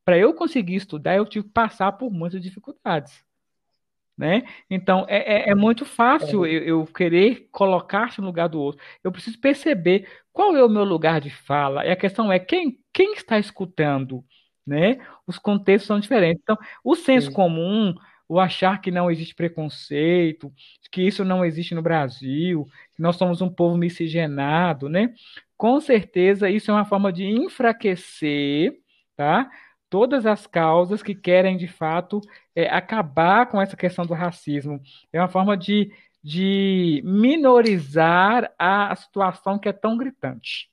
Para 0.05 0.19
eu 0.19 0.35
conseguir 0.35 0.77
estudar, 0.77 1.17
eu 1.17 1.27
tive 1.27 1.47
que 1.47 1.53
passar 1.53 1.93
por 1.93 2.11
muitas 2.11 2.41
dificuldades. 2.41 3.25
Né? 4.17 4.43
Então, 4.69 5.07
é, 5.09 5.49
é, 5.49 5.51
é 5.51 5.55
muito 5.55 5.85
fácil 5.85 6.47
eu, 6.47 6.63
eu, 6.63 6.87
querer 6.87 7.49
colocar-se 7.51 8.21
no 8.21 8.27
lugar 8.27 8.49
do 8.49 8.61
outro. 8.61 8.81
Eu 9.03 9.11
preciso 9.11 9.41
perceber 9.41 10.07
qual 10.33 10.55
é 10.55 10.63
o 10.63 10.69
meu 10.69 10.85
lugar 10.85 11.21
de 11.21 11.31
fala. 11.31 11.85
E 11.87 11.91
a 11.91 11.97
questão 11.97 12.31
é 12.31 12.39
quem, 12.39 12.79
quem 12.93 13.15
está 13.15 13.39
escutando. 13.39 14.23
Né? 14.67 14.99
Os 15.27 15.39
contextos 15.39 15.87
são 15.89 15.99
diferentes. 15.99 16.41
Então, 16.43 16.57
o 16.85 16.95
senso 16.95 17.29
Sim. 17.29 17.33
comum, 17.33 17.95
o 18.29 18.41
achar 18.41 18.81
que 18.81 18.91
não 18.91 19.11
existe 19.11 19.35
preconceito, 19.35 20.53
que 20.91 21.03
isso 21.03 21.25
não 21.25 21.45
existe 21.45 21.75
no 21.75 21.83
Brasil, 21.83 22.67
que 22.95 23.03
nós 23.03 23.17
somos 23.17 23.43
um 23.43 23.49
povo 23.49 23.77
miscigenado, 23.77 24.89
né? 24.89 25.13
Com 25.57 25.81
certeza, 25.81 26.49
isso 26.49 26.71
é 26.71 26.75
uma 26.75 26.85
forma 26.85 27.13
de 27.13 27.27
enfraquecer, 27.27 28.75
tá? 29.17 29.51
Todas 29.93 30.25
as 30.25 30.47
causas 30.47 31.03
que 31.03 31.15
querem, 31.15 31.55
de 31.55 31.69
fato, 31.69 32.19
é, 32.57 32.67
acabar 32.67 33.45
com 33.45 33.61
essa 33.61 33.77
questão 33.77 34.07
do 34.07 34.15
racismo. 34.15 34.81
É 35.13 35.21
uma 35.21 35.29
forma 35.29 35.55
de, 35.55 35.93
de 36.25 37.03
minorizar 37.05 38.51
a 38.59 38.97
situação 38.97 39.59
que 39.59 39.69
é 39.69 39.73
tão 39.73 39.99
gritante. 39.99 40.71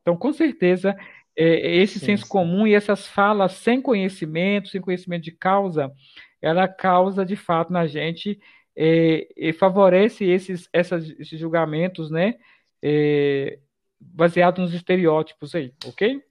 Então, 0.00 0.16
com 0.16 0.32
certeza, 0.32 0.96
é, 1.36 1.76
esse 1.76 1.98
sim, 1.98 2.06
senso 2.06 2.22
sim. 2.22 2.30
comum 2.30 2.66
e 2.66 2.74
essas 2.74 3.06
falas 3.06 3.52
sem 3.52 3.82
conhecimento, 3.82 4.70
sem 4.70 4.80
conhecimento 4.80 5.24
de 5.24 5.32
causa, 5.32 5.92
ela 6.40 6.66
causa, 6.66 7.26
de 7.26 7.36
fato, 7.36 7.70
na 7.70 7.86
gente 7.86 8.40
é, 8.74 9.28
e 9.36 9.52
favorece 9.52 10.24
esses, 10.24 10.66
essas, 10.72 11.10
esses 11.20 11.38
julgamentos, 11.38 12.10
né? 12.10 12.36
É, 12.82 13.58
baseados 14.00 14.64
nos 14.64 14.72
estereótipos 14.72 15.54
aí, 15.54 15.74
ok? 15.84 16.22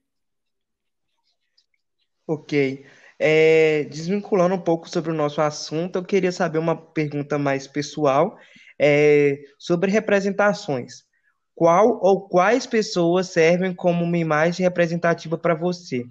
Ok. 2.26 2.84
É, 3.18 3.84
desvinculando 3.84 4.54
um 4.54 4.60
pouco 4.60 4.88
sobre 4.88 5.10
o 5.10 5.14
nosso 5.14 5.40
assunto, 5.40 5.96
eu 5.96 6.04
queria 6.04 6.32
saber 6.32 6.58
uma 6.58 6.76
pergunta 6.76 7.38
mais 7.38 7.66
pessoal 7.66 8.36
é, 8.78 9.38
sobre 9.58 9.90
representações. 9.90 11.04
Qual 11.54 11.98
ou 12.02 12.28
quais 12.28 12.66
pessoas 12.66 13.28
servem 13.28 13.74
como 13.74 14.04
uma 14.04 14.18
imagem 14.18 14.64
representativa 14.64 15.38
para 15.38 15.54
você? 15.54 16.04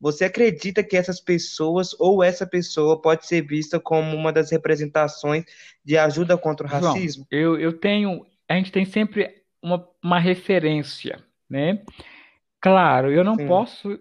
Você 0.00 0.24
acredita 0.24 0.82
que 0.82 0.96
essas 0.96 1.20
pessoas 1.20 1.94
ou 1.98 2.22
essa 2.22 2.46
pessoa 2.46 3.00
pode 3.00 3.26
ser 3.26 3.42
vista 3.42 3.78
como 3.78 4.16
uma 4.16 4.32
das 4.32 4.50
representações 4.50 5.44
de 5.84 5.96
ajuda 5.96 6.36
contra 6.36 6.66
o 6.66 6.70
racismo? 6.70 7.26
João, 7.30 7.42
eu, 7.42 7.60
eu 7.60 7.72
tenho, 7.78 8.24
a 8.48 8.54
gente 8.54 8.72
tem 8.72 8.84
sempre 8.84 9.42
uma, 9.62 9.88
uma 10.02 10.18
referência, 10.18 11.22
né? 11.48 11.82
Claro, 12.60 13.12
eu 13.12 13.22
não 13.22 13.36
Sim. 13.36 13.46
posso 13.46 13.98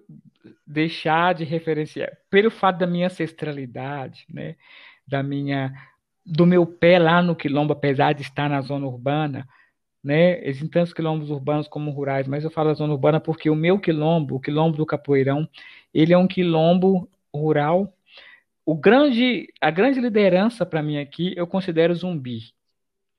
deixar 0.65 1.33
de 1.33 1.43
referenciar 1.43 2.17
pelo 2.29 2.49
fato 2.49 2.79
da 2.79 2.87
minha 2.87 3.07
ancestralidade, 3.07 4.25
né, 4.29 4.55
da 5.07 5.23
minha 5.23 5.73
do 6.25 6.45
meu 6.45 6.65
pé 6.65 6.99
lá 6.99 7.21
no 7.21 7.35
quilombo, 7.35 7.71
apesar 7.71 8.13
de 8.13 8.21
estar 8.21 8.49
na 8.49 8.59
zona 8.59 8.85
urbana, 8.85 9.47
né, 10.03 10.45
existem 10.45 10.69
tantos 10.69 10.93
quilombos 10.93 11.29
urbanos 11.29 11.67
como 11.67 11.91
rurais, 11.91 12.27
mas 12.27 12.43
eu 12.43 12.51
falo 12.51 12.69
da 12.69 12.75
zona 12.75 12.93
urbana 12.93 13.19
porque 13.19 13.49
o 13.49 13.55
meu 13.55 13.79
quilombo, 13.79 14.35
o 14.35 14.39
quilombo 14.39 14.77
do 14.77 14.85
Capoeirão, 14.85 15.47
ele 15.93 16.13
é 16.13 16.17
um 16.17 16.27
quilombo 16.27 17.09
rural. 17.33 17.93
O 18.65 18.75
grande, 18.75 19.47
a 19.61 19.71
grande 19.71 19.99
liderança 20.01 20.65
para 20.65 20.83
mim 20.83 20.97
aqui, 20.97 21.33
eu 21.37 21.47
considero 21.47 21.95
Zumbi. 21.95 22.53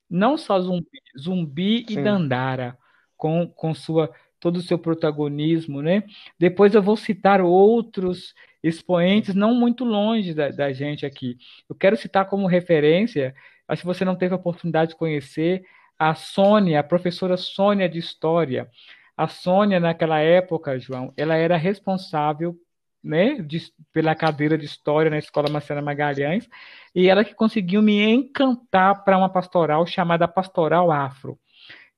Não 0.09 0.37
só 0.37 0.61
Zumbi, 0.61 0.87
Zumbi 1.19 1.85
Sim. 1.89 2.01
e 2.01 2.03
Dandara, 2.03 2.77
com, 3.17 3.49
com 3.49 3.75
sua 3.75 4.11
todo 4.41 4.57
o 4.57 4.63
seu 4.63 4.79
protagonismo, 4.79 5.83
né? 5.83 6.05
Depois 6.39 6.75
eu 6.75 6.83
vou 6.83 6.97
citar 6.97 7.41
outros 7.41 8.35
expoentes 8.63 9.35
não 9.35 9.55
muito 9.55 9.85
longe 9.85 10.35
da, 10.35 10.49
da 10.49 10.73
gente 10.73 11.07
aqui. 11.07 11.37
Eu 11.69 11.77
quero 11.77 11.97
citar 11.97 12.27
como 12.27 12.47
referência, 12.47 13.35
acho 13.67 13.83
que 13.83 13.87
você 13.87 14.05
não 14.05 14.17
teve 14.17 14.35
a 14.35 14.39
oportunidade 14.39 14.91
de 14.91 14.97
conhecer, 14.97 15.65
a 15.99 16.15
Sônia, 16.15 16.81
a 16.81 16.85
professora 16.85 17.37
Sônia 17.37 17.89
de 17.89 17.99
História. 17.99 18.69
A 19.17 19.27
Sônia, 19.27 19.81
naquela 19.81 20.21
época, 20.21 20.79
João, 20.79 21.13
ela 21.17 21.35
era 21.37 21.57
responsável 21.57 22.57
né, 23.03 23.41
de, 23.43 23.73
pela 23.93 24.15
cadeira 24.15 24.57
de 24.57 24.65
História 24.65 25.11
na 25.11 25.19
Escola 25.19 25.51
Marcela 25.51 25.83
Magalhães, 25.83 26.49
e 26.95 27.09
ela 27.09 27.25
que 27.25 27.35
conseguiu 27.35 27.83
me 27.83 28.03
encantar 28.03 29.05
para 29.05 29.19
uma 29.19 29.29
pastoral 29.29 29.87
chamada 29.87 30.29
Pastoral 30.29 30.91
Afro. 30.91 31.39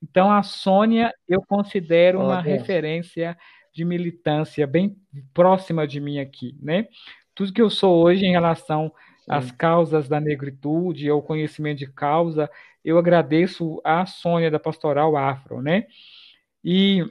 Então, 0.03 0.31
a 0.31 0.43
Sônia 0.43 1.13
eu 1.29 1.43
considero 1.43 2.21
uma 2.21 2.41
referência 2.41 3.37
de 3.73 3.85
militância 3.85 4.67
bem 4.67 4.97
próxima 5.33 5.87
de 5.87 6.01
mim 6.01 6.19
aqui, 6.19 6.57
né? 6.61 6.87
Tudo 7.35 7.53
que 7.53 7.63
eu 7.63 7.71
sou 7.71 8.03
hoje 8.05 8.25
em 8.25 8.33
relação 8.33 8.93
às 9.29 9.51
causas 9.53 10.09
da 10.09 10.21
negritude, 10.21 11.09
ao 11.09 11.23
conhecimento 11.23 11.79
de 11.79 11.87
causa, 11.87 12.51
eu 12.85 12.99
agradeço 12.99 13.81
a 13.85 14.05
Sônia 14.07 14.51
da 14.51 14.59
Pastoral 14.59 15.17
Afro, 15.17 15.63
né? 15.63 15.87
E 16.65 17.05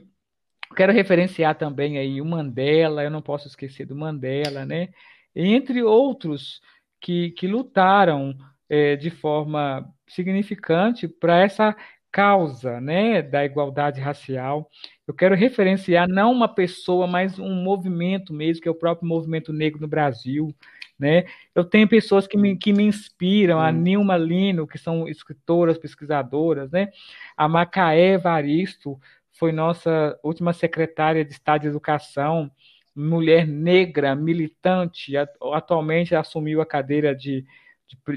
quero 0.76 0.92
referenciar 0.92 1.56
também 1.56 1.98
aí 1.98 2.20
o 2.20 2.24
Mandela, 2.24 3.02
eu 3.02 3.10
não 3.10 3.22
posso 3.22 3.48
esquecer 3.48 3.86
do 3.86 3.96
Mandela, 3.96 4.64
né? 4.66 4.88
Entre 5.34 5.82
outros 5.82 6.60
que, 7.00 7.30
que 7.30 7.46
lutaram 7.46 8.36
é, 8.68 8.96
de 8.96 9.10
forma 9.10 9.88
significante 10.06 11.08
para 11.08 11.40
essa 11.40 11.76
causa 12.12 12.80
né, 12.80 13.22
da 13.22 13.44
igualdade 13.44 14.00
racial. 14.00 14.68
Eu 15.06 15.14
quero 15.14 15.34
referenciar 15.34 16.08
não 16.08 16.32
uma 16.32 16.48
pessoa, 16.48 17.06
mas 17.06 17.38
um 17.38 17.54
movimento 17.62 18.32
mesmo, 18.32 18.62
que 18.62 18.68
é 18.68 18.70
o 18.70 18.74
próprio 18.74 19.08
movimento 19.08 19.52
negro 19.52 19.80
no 19.80 19.88
Brasil. 19.88 20.54
Né? 20.98 21.24
Eu 21.54 21.64
tenho 21.64 21.88
pessoas 21.88 22.26
que 22.26 22.36
me, 22.36 22.56
que 22.56 22.72
me 22.72 22.84
inspiram, 22.84 23.58
a 23.58 23.72
Nilma 23.72 24.16
Lino, 24.16 24.66
que 24.66 24.76
são 24.76 25.08
escritoras, 25.08 25.78
pesquisadoras, 25.78 26.70
né? 26.70 26.90
a 27.36 27.48
Macaé 27.48 28.18
Varisto, 28.18 29.00
foi 29.32 29.52
nossa 29.52 30.18
última 30.22 30.52
secretária 30.52 31.24
de 31.24 31.32
Estado 31.32 31.62
de 31.62 31.68
Educação, 31.68 32.50
mulher 32.94 33.46
negra, 33.46 34.14
militante, 34.14 35.16
atualmente 35.16 36.14
assumiu 36.14 36.60
a 36.60 36.66
cadeira 36.66 37.14
de, 37.14 37.46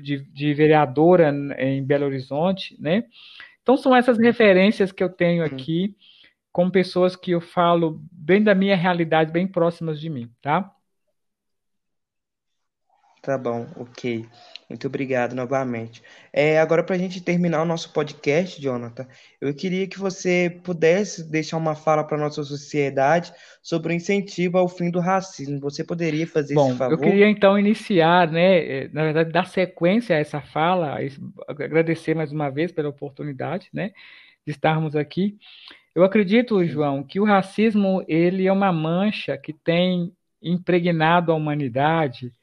de, 0.02 0.20
de, 0.20 0.54
vereadora 0.54 1.34
em 1.58 1.84
Belo 1.84 2.06
Horizonte, 2.06 2.76
né? 2.80 3.06
Então 3.63 3.78
são 3.78 3.95
essas 3.95 4.19
referências 4.19 4.91
que 4.91 5.02
eu 5.02 5.10
tenho 5.10 5.43
aqui 5.43 5.95
com 6.52 6.69
pessoas 6.69 7.15
que 7.15 7.32
eu 7.32 7.41
falo 7.41 7.99
bem 8.12 8.43
da 8.43 8.54
minha 8.54 8.76
realidade, 8.76 9.32
bem 9.32 9.47
próximas 9.47 9.99
de 9.99 10.10
mim, 10.10 10.32
tá? 10.41 10.71
Tá 13.21 13.38
bom, 13.38 13.65
ok. 13.78 14.30
Muito 14.74 14.88
obrigado 14.88 15.36
novamente. 15.36 16.02
É, 16.34 16.58
agora, 16.58 16.84
para 16.84 16.96
a 16.96 16.98
gente 16.98 17.22
terminar 17.22 17.62
o 17.62 17.66
nosso 17.66 17.94
podcast, 17.94 18.60
Jonathan, 18.60 19.08
eu 19.40 19.54
queria 19.54 19.86
que 19.86 20.00
você 20.00 20.60
pudesse 20.64 21.30
deixar 21.30 21.58
uma 21.58 21.76
fala 21.76 22.04
para 22.04 22.18
a 22.18 22.20
nossa 22.20 22.44
sociedade 22.44 23.32
sobre 23.62 23.94
o 23.94 23.96
incentivo 23.96 24.58
ao 24.58 24.68
fim 24.68 24.90
do 24.90 25.00
racismo. 25.00 25.60
Você 25.60 25.84
poderia 25.84 26.26
fazer 26.26 26.56
Bom, 26.56 26.70
esse 26.70 26.78
favor? 26.80 26.94
eu 26.94 26.98
queria 26.98 27.30
então 27.30 27.60
iniciar, 27.60 28.32
né, 28.32 28.86
é, 28.86 28.90
na 28.92 29.04
verdade, 29.04 29.32
dar 29.32 29.46
sequência 29.46 30.16
a 30.16 30.20
essa 30.20 30.42
fala, 30.42 30.98
agradecer 31.48 32.16
mais 32.16 32.32
uma 32.32 32.50
vez 32.50 32.72
pela 32.72 32.90
oportunidade, 32.90 33.70
né, 33.72 33.92
de 34.44 34.54
estarmos 34.54 34.96
aqui. 34.96 35.38
Eu 35.94 36.04
acredito, 36.04 36.66
João, 36.66 37.04
que 37.04 37.20
o 37.20 37.26
racismo 37.26 38.04
ele 38.08 38.48
é 38.48 38.52
uma 38.52 38.74
mancha 38.74 39.38
que 39.38 39.54
tem 39.54 40.12
impregnado 40.42 41.32
a 41.32 41.36
humanidade 41.36 42.34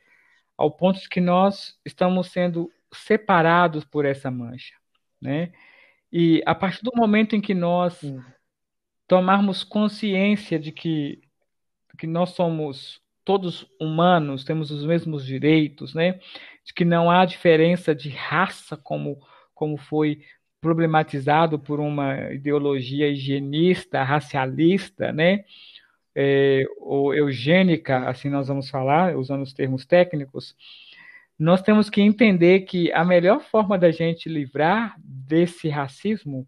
ao 0.60 0.70
ponto 0.70 1.00
de 1.00 1.08
que 1.08 1.22
nós 1.22 1.74
estamos 1.86 2.26
sendo 2.26 2.70
separados 2.92 3.82
por 3.82 4.04
essa 4.04 4.30
mancha, 4.30 4.74
né? 5.18 5.52
E 6.12 6.42
a 6.44 6.54
partir 6.54 6.82
do 6.82 6.92
momento 6.94 7.34
em 7.34 7.40
que 7.40 7.54
nós 7.54 7.94
Sim. 7.94 8.22
tomarmos 9.08 9.64
consciência 9.64 10.58
de 10.58 10.70
que, 10.70 11.22
que 11.96 12.06
nós 12.06 12.30
somos 12.30 13.00
todos 13.24 13.66
humanos, 13.80 14.44
temos 14.44 14.70
os 14.70 14.84
mesmos 14.84 15.24
direitos, 15.24 15.94
né? 15.94 16.20
De 16.62 16.74
que 16.74 16.84
não 16.84 17.10
há 17.10 17.24
diferença 17.24 17.94
de 17.94 18.10
raça 18.10 18.76
como, 18.76 19.18
como 19.54 19.78
foi 19.78 20.22
problematizado 20.60 21.58
por 21.58 21.80
uma 21.80 22.34
ideologia 22.34 23.08
higienista, 23.08 24.02
racialista, 24.02 25.10
né? 25.10 25.42
É, 26.14 26.64
ou 26.78 27.14
eugênica, 27.14 28.08
assim 28.08 28.28
nós 28.28 28.48
vamos 28.48 28.68
falar, 28.68 29.16
usando 29.16 29.42
os 29.42 29.52
termos 29.52 29.86
técnicos, 29.86 30.56
nós 31.38 31.62
temos 31.62 31.88
que 31.88 32.02
entender 32.02 32.60
que 32.60 32.92
a 32.92 33.04
melhor 33.04 33.40
forma 33.40 33.78
da 33.78 33.90
gente 33.90 34.28
livrar 34.28 34.94
desse 34.98 35.68
racismo, 35.68 36.46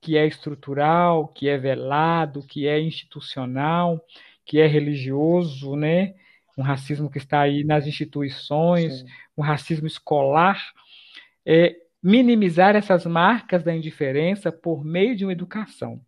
que 0.00 0.16
é 0.16 0.26
estrutural, 0.26 1.28
que 1.28 1.48
é 1.48 1.58
velado, 1.58 2.46
que 2.46 2.66
é 2.66 2.80
institucional, 2.80 4.00
que 4.44 4.60
é 4.60 4.66
religioso, 4.66 5.74
né? 5.76 6.14
Um 6.56 6.62
racismo 6.62 7.10
que 7.10 7.18
está 7.18 7.40
aí 7.40 7.64
nas 7.64 7.86
instituições, 7.86 9.00
Sim. 9.00 9.06
um 9.36 9.42
racismo 9.42 9.86
escolar, 9.86 10.60
é 11.44 11.74
minimizar 12.02 12.76
essas 12.76 13.04
marcas 13.06 13.62
da 13.62 13.74
indiferença 13.74 14.50
por 14.50 14.84
meio 14.84 15.16
de 15.16 15.24
uma 15.24 15.32
educação. 15.32 16.00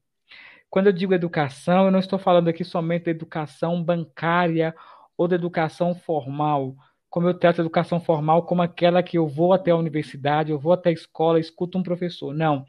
Quando 0.72 0.86
eu 0.86 0.92
digo 0.94 1.12
educação, 1.12 1.84
eu 1.84 1.90
não 1.90 1.98
estou 1.98 2.18
falando 2.18 2.48
aqui 2.48 2.64
somente 2.64 3.04
da 3.04 3.10
educação 3.10 3.84
bancária 3.84 4.74
ou 5.18 5.28
da 5.28 5.34
educação 5.34 5.94
formal, 5.94 6.74
como 7.10 7.28
eu 7.28 7.34
trato 7.34 7.60
a 7.60 7.62
educação 7.62 8.00
formal 8.00 8.46
como 8.46 8.62
aquela 8.62 9.02
que 9.02 9.18
eu 9.18 9.28
vou 9.28 9.52
até 9.52 9.70
a 9.70 9.76
universidade, 9.76 10.50
eu 10.50 10.58
vou 10.58 10.72
até 10.72 10.88
a 10.88 10.92
escola, 10.94 11.38
escuto 11.38 11.76
um 11.76 11.82
professor. 11.82 12.32
Não. 12.32 12.64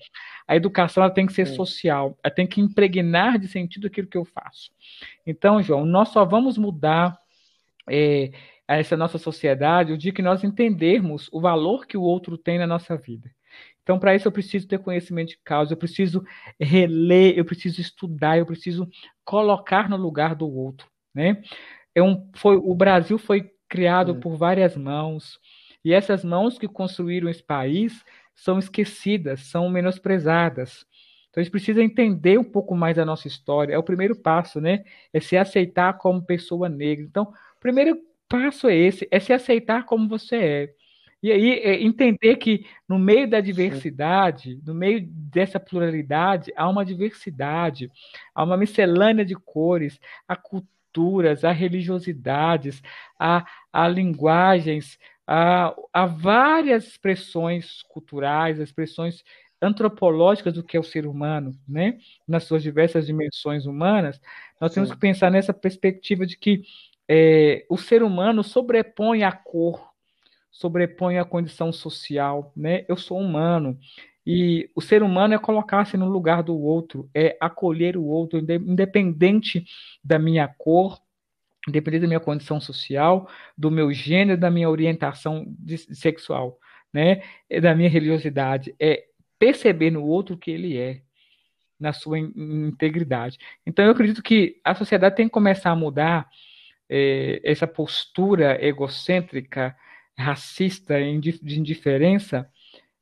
A 0.46 0.54
educação 0.54 1.02
ela 1.02 1.14
tem 1.14 1.26
que 1.26 1.32
ser 1.32 1.46
social, 1.46 2.20
ela 2.22 2.36
tem 2.36 2.46
que 2.46 2.60
impregnar 2.60 3.40
de 3.40 3.48
sentido 3.48 3.88
aquilo 3.88 4.10
que 4.10 4.18
eu 4.18 4.26
faço. 4.26 4.70
Então, 5.26 5.64
João, 5.64 5.86
nós 5.86 6.10
só 6.10 6.26
vamos 6.26 6.58
mudar 6.58 7.18
é, 7.90 8.32
essa 8.68 8.98
nossa 8.98 9.18
sociedade 9.18 9.94
o 9.94 9.98
dia 9.98 10.12
que 10.12 10.22
nós 10.22 10.44
entendermos 10.44 11.30
o 11.32 11.40
valor 11.40 11.88
que 11.88 11.96
o 11.96 12.02
outro 12.02 12.38
tem 12.38 12.60
na 12.60 12.68
nossa 12.68 12.98
vida. 12.98 13.32
Então, 13.84 14.00
para 14.00 14.16
isso, 14.16 14.28
eu 14.28 14.32
preciso 14.32 14.68
ter 14.68 14.80
conhecimento 14.80 15.30
de 15.30 15.40
causa, 15.44 15.74
eu 15.74 15.78
preciso 15.78 16.24
reler, 16.60 17.38
eu 17.38 17.46
preciso 17.46 17.82
estudar, 17.82 18.38
eu 18.38 18.46
preciso 18.46 18.90
colocar 19.26 19.90
no 19.90 19.98
lugar 19.98 20.36
do 20.36 20.50
outro. 20.50 20.88
Né? 21.14 21.42
É 21.94 22.02
um, 22.02 22.30
foi, 22.36 22.56
o 22.56 22.74
Brasil 22.74 23.18
foi 23.18 23.52
criado 23.68 24.16
por 24.16 24.38
várias 24.38 24.78
mãos, 24.78 25.40
e 25.84 25.94
essas 25.94 26.24
mãos 26.24 26.58
que 26.58 26.68
construíram 26.68 27.30
esse 27.30 27.44
país 27.44 28.04
são 28.34 28.58
esquecidas, 28.58 29.42
são 29.42 29.70
menosprezadas. 29.70 30.86
Então, 31.30 31.42
a 31.42 31.44
gente 31.44 31.52
precisa 31.52 31.84
entender 31.84 32.38
um 32.38 32.44
pouco 32.44 32.76
mais 32.76 32.98
a 32.98 33.04
nossa 33.04 33.28
história. 33.28 33.74
É 33.74 33.78
o 33.78 33.84
primeiro 33.84 34.16
passo, 34.16 34.62
né? 34.62 34.84
É 35.12 35.20
se 35.20 35.36
aceitar 35.36 35.98
como 35.98 36.24
pessoa 36.24 36.70
negra. 36.70 37.04
Então, 37.04 37.24
o 37.24 37.60
primeiro 37.60 37.98
passo 38.30 38.68
é 38.68 38.76
esse, 38.76 39.08
é 39.12 39.20
se 39.20 39.34
aceitar 39.34 39.86
como 39.86 40.08
você 40.08 40.36
é. 40.36 40.74
E 41.24 41.32
aí 41.32 41.54
é, 41.60 41.82
entender 41.82 42.36
que 42.36 42.66
no 42.88 43.00
meio 43.00 43.30
da 43.30 43.40
diversidade, 43.40 44.60
no 44.66 44.74
meio 44.74 45.08
dessa 45.08 45.58
pluralidade, 45.58 46.52
há 46.54 46.68
uma 46.68 46.84
diversidade, 46.84 47.90
há 48.36 48.44
uma 48.44 48.58
miscelânea 48.58 49.24
de 49.24 49.34
cores, 49.34 50.02
há 50.28 50.36
culturas, 50.36 51.46
há 51.46 51.52
religiosidades, 51.54 52.84
há, 53.18 53.46
há 53.72 53.88
linguagens, 53.88 55.00
há, 55.26 55.74
há 55.94 56.06
várias 56.06 56.88
expressões 56.88 57.82
culturais, 57.84 58.60
expressões 58.60 59.24
antropológicas 59.62 60.54
do 60.54 60.62
que 60.62 60.76
é 60.76 60.80
o 60.80 60.84
ser 60.84 61.08
humano, 61.08 61.54
né? 61.66 62.00
Nas 62.28 62.44
suas 62.44 62.62
diversas 62.62 63.06
dimensões 63.06 63.66
humanas, 63.66 64.20
nós 64.60 64.74
Sim. 64.74 64.82
temos 64.82 64.92
que 64.92 65.00
pensar 65.00 65.32
nessa 65.32 65.54
perspectiva 65.54 66.26
de 66.26 66.38
que 66.38 66.64
é, 67.08 67.66
o 67.70 67.78
ser 67.78 68.04
humano 68.04 68.44
sobrepõe 68.44 69.24
a 69.24 69.32
cor 69.32 69.93
sobrepõe 70.54 71.18
a 71.18 71.26
condição 71.26 71.74
social, 71.74 72.54
né? 72.56 72.86
Eu 72.88 72.96
sou 72.96 73.20
humano. 73.20 73.78
E 74.26 74.70
o 74.74 74.80
ser 74.80 75.04
humano 75.04 75.34
é 75.34 75.40
colocar-se 75.40 75.98
no 75.98 76.08
lugar 76.08 76.44
do 76.44 76.58
outro, 76.58 77.10
é 77.14 77.36
acolher 77.42 77.98
o 77.98 78.06
outro, 78.06 78.40
independente 78.40 79.66
da 80.02 80.18
minha 80.18 80.48
cor, 80.48 81.02
independente 81.68 82.04
da 82.04 82.08
minha 82.08 82.20
condição 82.20 82.62
social, 82.62 83.28
do 83.58 83.70
meu 83.70 83.92
gênero, 83.92 84.40
da 84.40 84.50
minha 84.50 84.70
orientação 84.70 85.54
sexual, 85.92 86.58
né? 86.94 87.24
Da 87.62 87.76
minha 87.76 87.90
religiosidade. 87.90 88.74
É 88.80 89.04
perceber 89.40 89.92
no 89.92 90.06
outro 90.06 90.36
o 90.36 90.38
que 90.38 90.52
ele 90.52 90.78
é, 90.78 91.02
na 91.80 91.92
sua 91.92 92.20
integridade. 92.20 93.38
Então, 93.66 93.84
eu 93.84 93.92
acredito 93.92 94.22
que 94.22 94.62
a 94.64 94.76
sociedade 94.76 95.16
tem 95.16 95.26
que 95.26 95.34
começar 95.34 95.72
a 95.72 95.76
mudar 95.76 96.30
é, 96.88 97.42
essa 97.44 97.68
postura 97.68 98.64
egocêntrica 98.64 99.76
racista, 100.18 100.96
de 101.00 101.60
indiferença, 101.60 102.50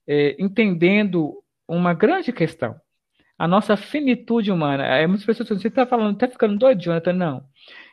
é, 0.07 0.35
entendendo 0.41 1.43
uma 1.67 1.93
grande 1.93 2.31
questão. 2.31 2.79
A 3.37 3.47
nossa 3.47 3.75
finitude 3.75 4.51
humana. 4.51 4.85
É, 4.85 5.07
muitas 5.07 5.25
pessoas 5.25 5.47
dizem, 5.47 5.61
você 5.61 5.67
está 5.67 5.85
falando, 5.85 6.13
está 6.13 6.27
ficando 6.27 6.57
doido, 6.57 6.81
Jonathan? 6.81 7.13
Não. 7.13 7.45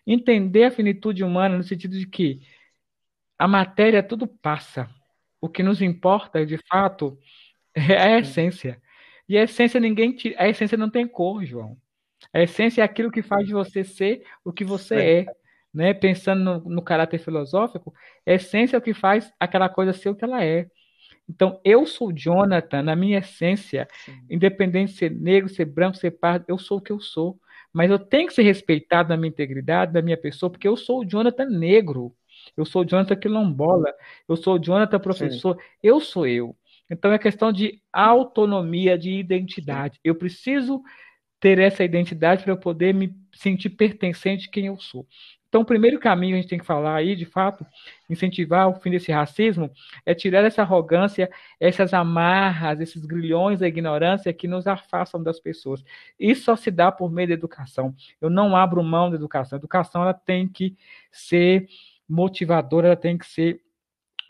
Entender 0.06 0.64
a 0.64 0.70
finitude 0.70 1.24
humana 1.24 1.56
no 1.56 1.62
sentido 1.62 1.98
de 1.98 2.06
que 2.06 2.40
a 3.38 3.48
matéria 3.48 4.02
tudo 4.02 4.26
passa. 4.26 4.90
O 5.40 5.48
que 5.48 5.62
nos 5.62 5.80
importa, 5.80 6.44
de 6.44 6.58
fato, 6.68 7.18
é 7.74 7.96
a 7.96 8.18
essência. 8.18 8.80
E 9.28 9.36
a 9.38 9.44
essência 9.44 9.78
ninguém 9.78 10.12
tira, 10.12 10.36
a 10.38 10.48
essência 10.48 10.76
não 10.76 10.90
tem 10.90 11.06
cor, 11.06 11.44
João. 11.44 11.76
A 12.32 12.42
essência 12.42 12.82
é 12.82 12.84
aquilo 12.84 13.10
que 13.10 13.22
faz 13.22 13.46
de 13.46 13.52
você 13.52 13.84
ser 13.84 14.24
o 14.44 14.52
que 14.52 14.64
você 14.64 14.94
é. 14.96 15.20
é 15.20 15.26
né, 15.72 15.92
pensando 15.94 16.42
no, 16.42 16.70
no, 16.76 16.82
caráter 16.82 17.18
filosófico, 17.18 17.92
a 18.26 18.32
essência 18.32 18.76
é 18.76 18.78
o 18.78 18.82
que 18.82 18.94
faz 18.94 19.32
aquela 19.38 19.68
coisa 19.68 19.92
ser 19.92 20.08
o 20.08 20.14
que 20.14 20.24
ela 20.24 20.44
é. 20.44 20.66
Então, 21.28 21.60
eu 21.62 21.84
sou 21.84 22.10
Jonathan, 22.12 22.82
na 22.82 22.96
minha 22.96 23.18
essência, 23.18 23.86
Sim. 24.04 24.18
independente 24.30 24.92
de 24.92 24.98
ser 24.98 25.10
negro, 25.10 25.48
ser 25.48 25.66
branco, 25.66 25.98
ser 25.98 26.12
pardo, 26.12 26.46
eu 26.48 26.58
sou 26.58 26.78
o 26.78 26.80
que 26.80 26.90
eu 26.90 27.00
sou. 27.00 27.38
Mas 27.72 27.90
eu 27.90 27.98
tenho 27.98 28.28
que 28.28 28.34
ser 28.34 28.42
respeitado 28.42 29.10
na 29.10 29.16
minha 29.16 29.28
integridade, 29.28 29.92
na 29.92 30.00
minha 30.00 30.16
pessoa, 30.16 30.50
porque 30.50 30.66
eu 30.66 30.76
sou 30.76 31.00
o 31.00 31.04
Jonathan 31.04 31.44
negro. 31.44 32.14
Eu 32.56 32.64
sou 32.64 32.82
o 32.82 32.84
Jonathan 32.84 33.14
quilombola. 33.14 33.92
Eu 34.26 34.36
sou 34.36 34.56
o 34.56 34.58
Jonathan 34.58 34.98
professor. 34.98 35.54
Sim. 35.54 35.62
Eu 35.82 36.00
sou 36.00 36.26
eu. 36.26 36.56
Então, 36.90 37.12
é 37.12 37.18
questão 37.18 37.52
de 37.52 37.82
autonomia, 37.92 38.96
de 38.96 39.12
identidade. 39.12 40.00
Eu 40.02 40.14
preciso 40.14 40.82
ter 41.38 41.58
essa 41.58 41.84
identidade 41.84 42.42
para 42.42 42.52
eu 42.52 42.58
poder 42.58 42.94
me 42.94 43.14
sentir 43.34 43.70
pertencente 43.70 44.48
a 44.48 44.50
quem 44.50 44.66
eu 44.66 44.78
sou. 44.78 45.06
Então, 45.48 45.62
o 45.62 45.64
primeiro 45.64 45.98
caminho 45.98 46.36
a 46.36 46.40
gente 46.40 46.50
tem 46.50 46.58
que 46.58 46.64
falar 46.64 46.94
aí, 46.94 47.16
de 47.16 47.24
fato, 47.24 47.66
incentivar 48.08 48.68
o 48.68 48.74
fim 48.74 48.90
desse 48.90 49.10
racismo, 49.10 49.70
é 50.04 50.14
tirar 50.14 50.44
essa 50.44 50.60
arrogância, 50.60 51.30
essas 51.58 51.94
amarras, 51.94 52.80
esses 52.80 53.04
grilhões 53.06 53.60
da 53.60 53.66
ignorância 53.66 54.32
que 54.32 54.46
nos 54.46 54.66
afastam 54.66 55.22
das 55.22 55.40
pessoas. 55.40 55.82
Isso 56.20 56.44
só 56.44 56.54
se 56.54 56.70
dá 56.70 56.92
por 56.92 57.10
meio 57.10 57.28
da 57.28 57.34
educação. 57.34 57.94
Eu 58.20 58.28
não 58.28 58.54
abro 58.54 58.82
mão 58.82 59.08
da 59.08 59.16
educação. 59.16 59.56
A 59.56 59.60
educação 59.60 60.02
ela 60.02 60.14
tem 60.14 60.46
que 60.46 60.76
ser 61.10 61.66
motivadora, 62.06 62.88
ela 62.88 62.96
tem 62.96 63.16
que 63.16 63.26
ser 63.26 63.62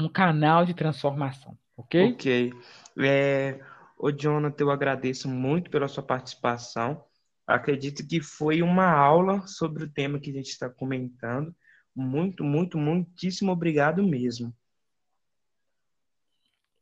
um 0.00 0.09
canal 0.09 0.64
de 0.64 0.74
transformação, 0.74 1.59
ok? 1.76 2.12
Ok. 2.12 2.52
É, 3.00 3.59
ô, 3.98 4.12
Jonathan, 4.12 4.64
eu 4.64 4.70
agradeço 4.70 5.28
muito 5.28 5.68
pela 5.68 5.88
sua 5.88 6.02
participação. 6.02 7.04
Acredito 7.48 8.06
que 8.06 8.20
foi 8.20 8.61
uma 8.61 8.90
aula 8.90 9.46
sobre 9.46 9.84
o 9.84 9.90
tema 9.90 10.20
que 10.20 10.30
a 10.30 10.34
gente 10.34 10.50
está 10.50 10.68
comentando. 10.68 11.54
Muito, 11.96 12.44
muito, 12.44 12.76
muitíssimo 12.76 13.50
obrigado 13.50 14.02
mesmo. 14.02 14.54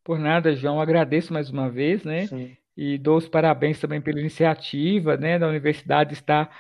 Por 0.03 0.19
nada, 0.19 0.57
João. 0.57 0.81
Agradeço 0.81 1.33
mais 1.33 1.51
uma 1.51 1.71
vez, 1.71 2.03
né? 2.03 2.27
Sim. 2.27 2.57
E 2.77 2.99
dou 2.99 3.17
os 3.17 3.29
parabéns 3.29 3.81
também 3.81 4.01
pela 4.01 4.21
iniciativa, 4.21 5.17
né, 5.17 5.39
da 5.39 5.49
universidade 5.49 6.13
estar 6.13 6.55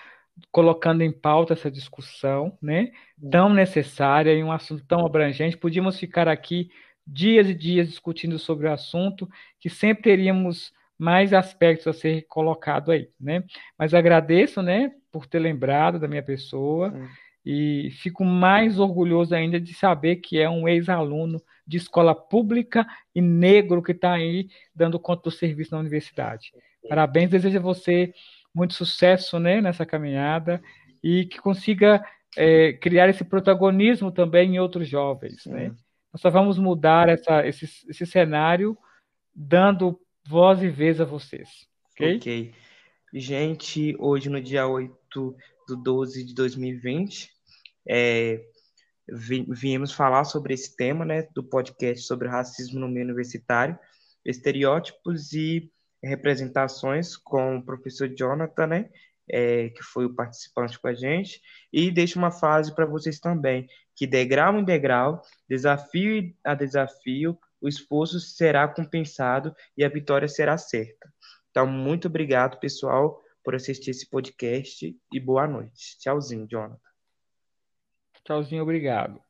colocando 0.50 1.02
em 1.02 1.12
pauta 1.12 1.52
essa 1.52 1.70
discussão, 1.70 2.56
né, 2.60 2.90
tão 3.30 3.52
necessária 3.52 4.32
e 4.32 4.42
um 4.42 4.50
assunto 4.50 4.82
tão 4.86 5.04
abrangente. 5.04 5.58
Podíamos 5.58 5.98
ficar 5.98 6.26
aqui 6.26 6.70
dias 7.06 7.50
e 7.50 7.54
dias 7.54 7.88
discutindo 7.88 8.38
sobre 8.38 8.66
o 8.66 8.72
assunto, 8.72 9.28
que 9.60 9.68
sempre 9.68 10.04
teríamos 10.04 10.72
mais 10.98 11.32
aspectos 11.32 11.86
a 11.86 11.92
ser 11.92 12.26
colocado 12.28 12.90
aí, 12.90 13.08
né? 13.20 13.44
Mas 13.78 13.92
agradeço, 13.92 14.62
né, 14.62 14.92
por 15.12 15.26
ter 15.26 15.38
lembrado 15.38 15.98
da 15.98 16.08
minha 16.08 16.22
pessoa 16.22 16.90
Sim. 16.90 17.08
e 17.44 17.90
fico 17.90 18.24
mais 18.24 18.78
orgulhoso 18.78 19.34
ainda 19.34 19.60
de 19.60 19.74
saber 19.74 20.16
que 20.16 20.38
é 20.38 20.48
um 20.48 20.66
ex-aluno 20.68 21.40
de 21.66 21.76
escola 21.76 22.14
pública 22.14 22.86
e 23.14 23.20
negro 23.20 23.82
que 23.82 23.92
está 23.92 24.12
aí 24.12 24.48
dando 24.74 24.98
conta 24.98 25.24
do 25.24 25.30
serviço 25.30 25.72
na 25.72 25.80
universidade. 25.80 26.52
Parabéns, 26.88 27.30
desejo 27.30 27.58
a 27.58 27.62
você 27.62 28.14
muito 28.54 28.74
sucesso, 28.74 29.38
né, 29.38 29.60
nessa 29.60 29.84
caminhada 29.84 30.62
e 31.02 31.26
que 31.26 31.38
consiga 31.38 32.02
é, 32.36 32.72
criar 32.74 33.08
esse 33.08 33.24
protagonismo 33.24 34.10
também 34.10 34.54
em 34.54 34.58
outros 34.58 34.88
jovens, 34.88 35.44
né? 35.46 35.74
Nós 36.12 36.22
só 36.22 36.30
vamos 36.30 36.58
mudar 36.58 37.08
essa, 37.10 37.46
esse, 37.46 37.66
esse 37.88 38.06
cenário 38.06 38.76
dando 39.34 40.00
voz 40.26 40.62
e 40.62 40.68
vez 40.68 41.00
a 41.00 41.04
vocês. 41.04 41.48
Ok? 41.92 42.16
Ok. 42.16 42.54
Gente, 43.14 43.96
hoje 43.98 44.28
no 44.28 44.40
dia 44.40 44.66
8 44.66 45.36
do 45.68 45.76
12 45.76 46.24
de 46.24 46.34
2020, 46.34 47.30
é, 47.88 48.44
viemos 49.08 49.92
falar 49.92 50.24
sobre 50.24 50.54
esse 50.54 50.76
tema, 50.76 51.04
né, 51.04 51.26
do 51.34 51.42
podcast 51.42 52.04
sobre 52.04 52.28
racismo 52.28 52.80
no 52.80 52.88
meio 52.88 53.04
universitário, 53.04 53.78
estereótipos 54.24 55.32
e 55.32 55.70
representações 56.02 57.16
com 57.16 57.56
o 57.56 57.64
professor 57.64 58.08
Jonathan, 58.08 58.66
né, 58.66 58.90
é, 59.30 59.70
que 59.70 59.82
foi 59.82 60.04
o 60.04 60.14
participante 60.14 60.78
com 60.78 60.88
a 60.88 60.94
gente, 60.94 61.40
e 61.72 61.90
deixo 61.90 62.18
uma 62.18 62.30
frase 62.30 62.74
para 62.74 62.86
vocês 62.86 63.18
também, 63.18 63.66
que 63.94 64.06
degrau 64.06 64.58
em 64.58 64.64
degrau, 64.64 65.22
desafio 65.48 66.32
a 66.44 66.54
desafio, 66.54 67.38
o 67.66 67.68
esforço 67.68 68.20
será 68.20 68.68
compensado 68.68 69.52
e 69.76 69.84
a 69.84 69.88
vitória 69.88 70.28
será 70.28 70.56
certa. 70.56 71.12
Então, 71.50 71.66
muito 71.66 72.06
obrigado, 72.06 72.60
pessoal, 72.60 73.20
por 73.42 73.56
assistir 73.56 73.90
esse 73.90 74.08
podcast 74.08 74.96
e 75.12 75.20
boa 75.20 75.48
noite. 75.48 75.98
Tchauzinho, 75.98 76.46
Jonathan. 76.46 76.78
Tchauzinho, 78.24 78.62
obrigado. 78.62 79.25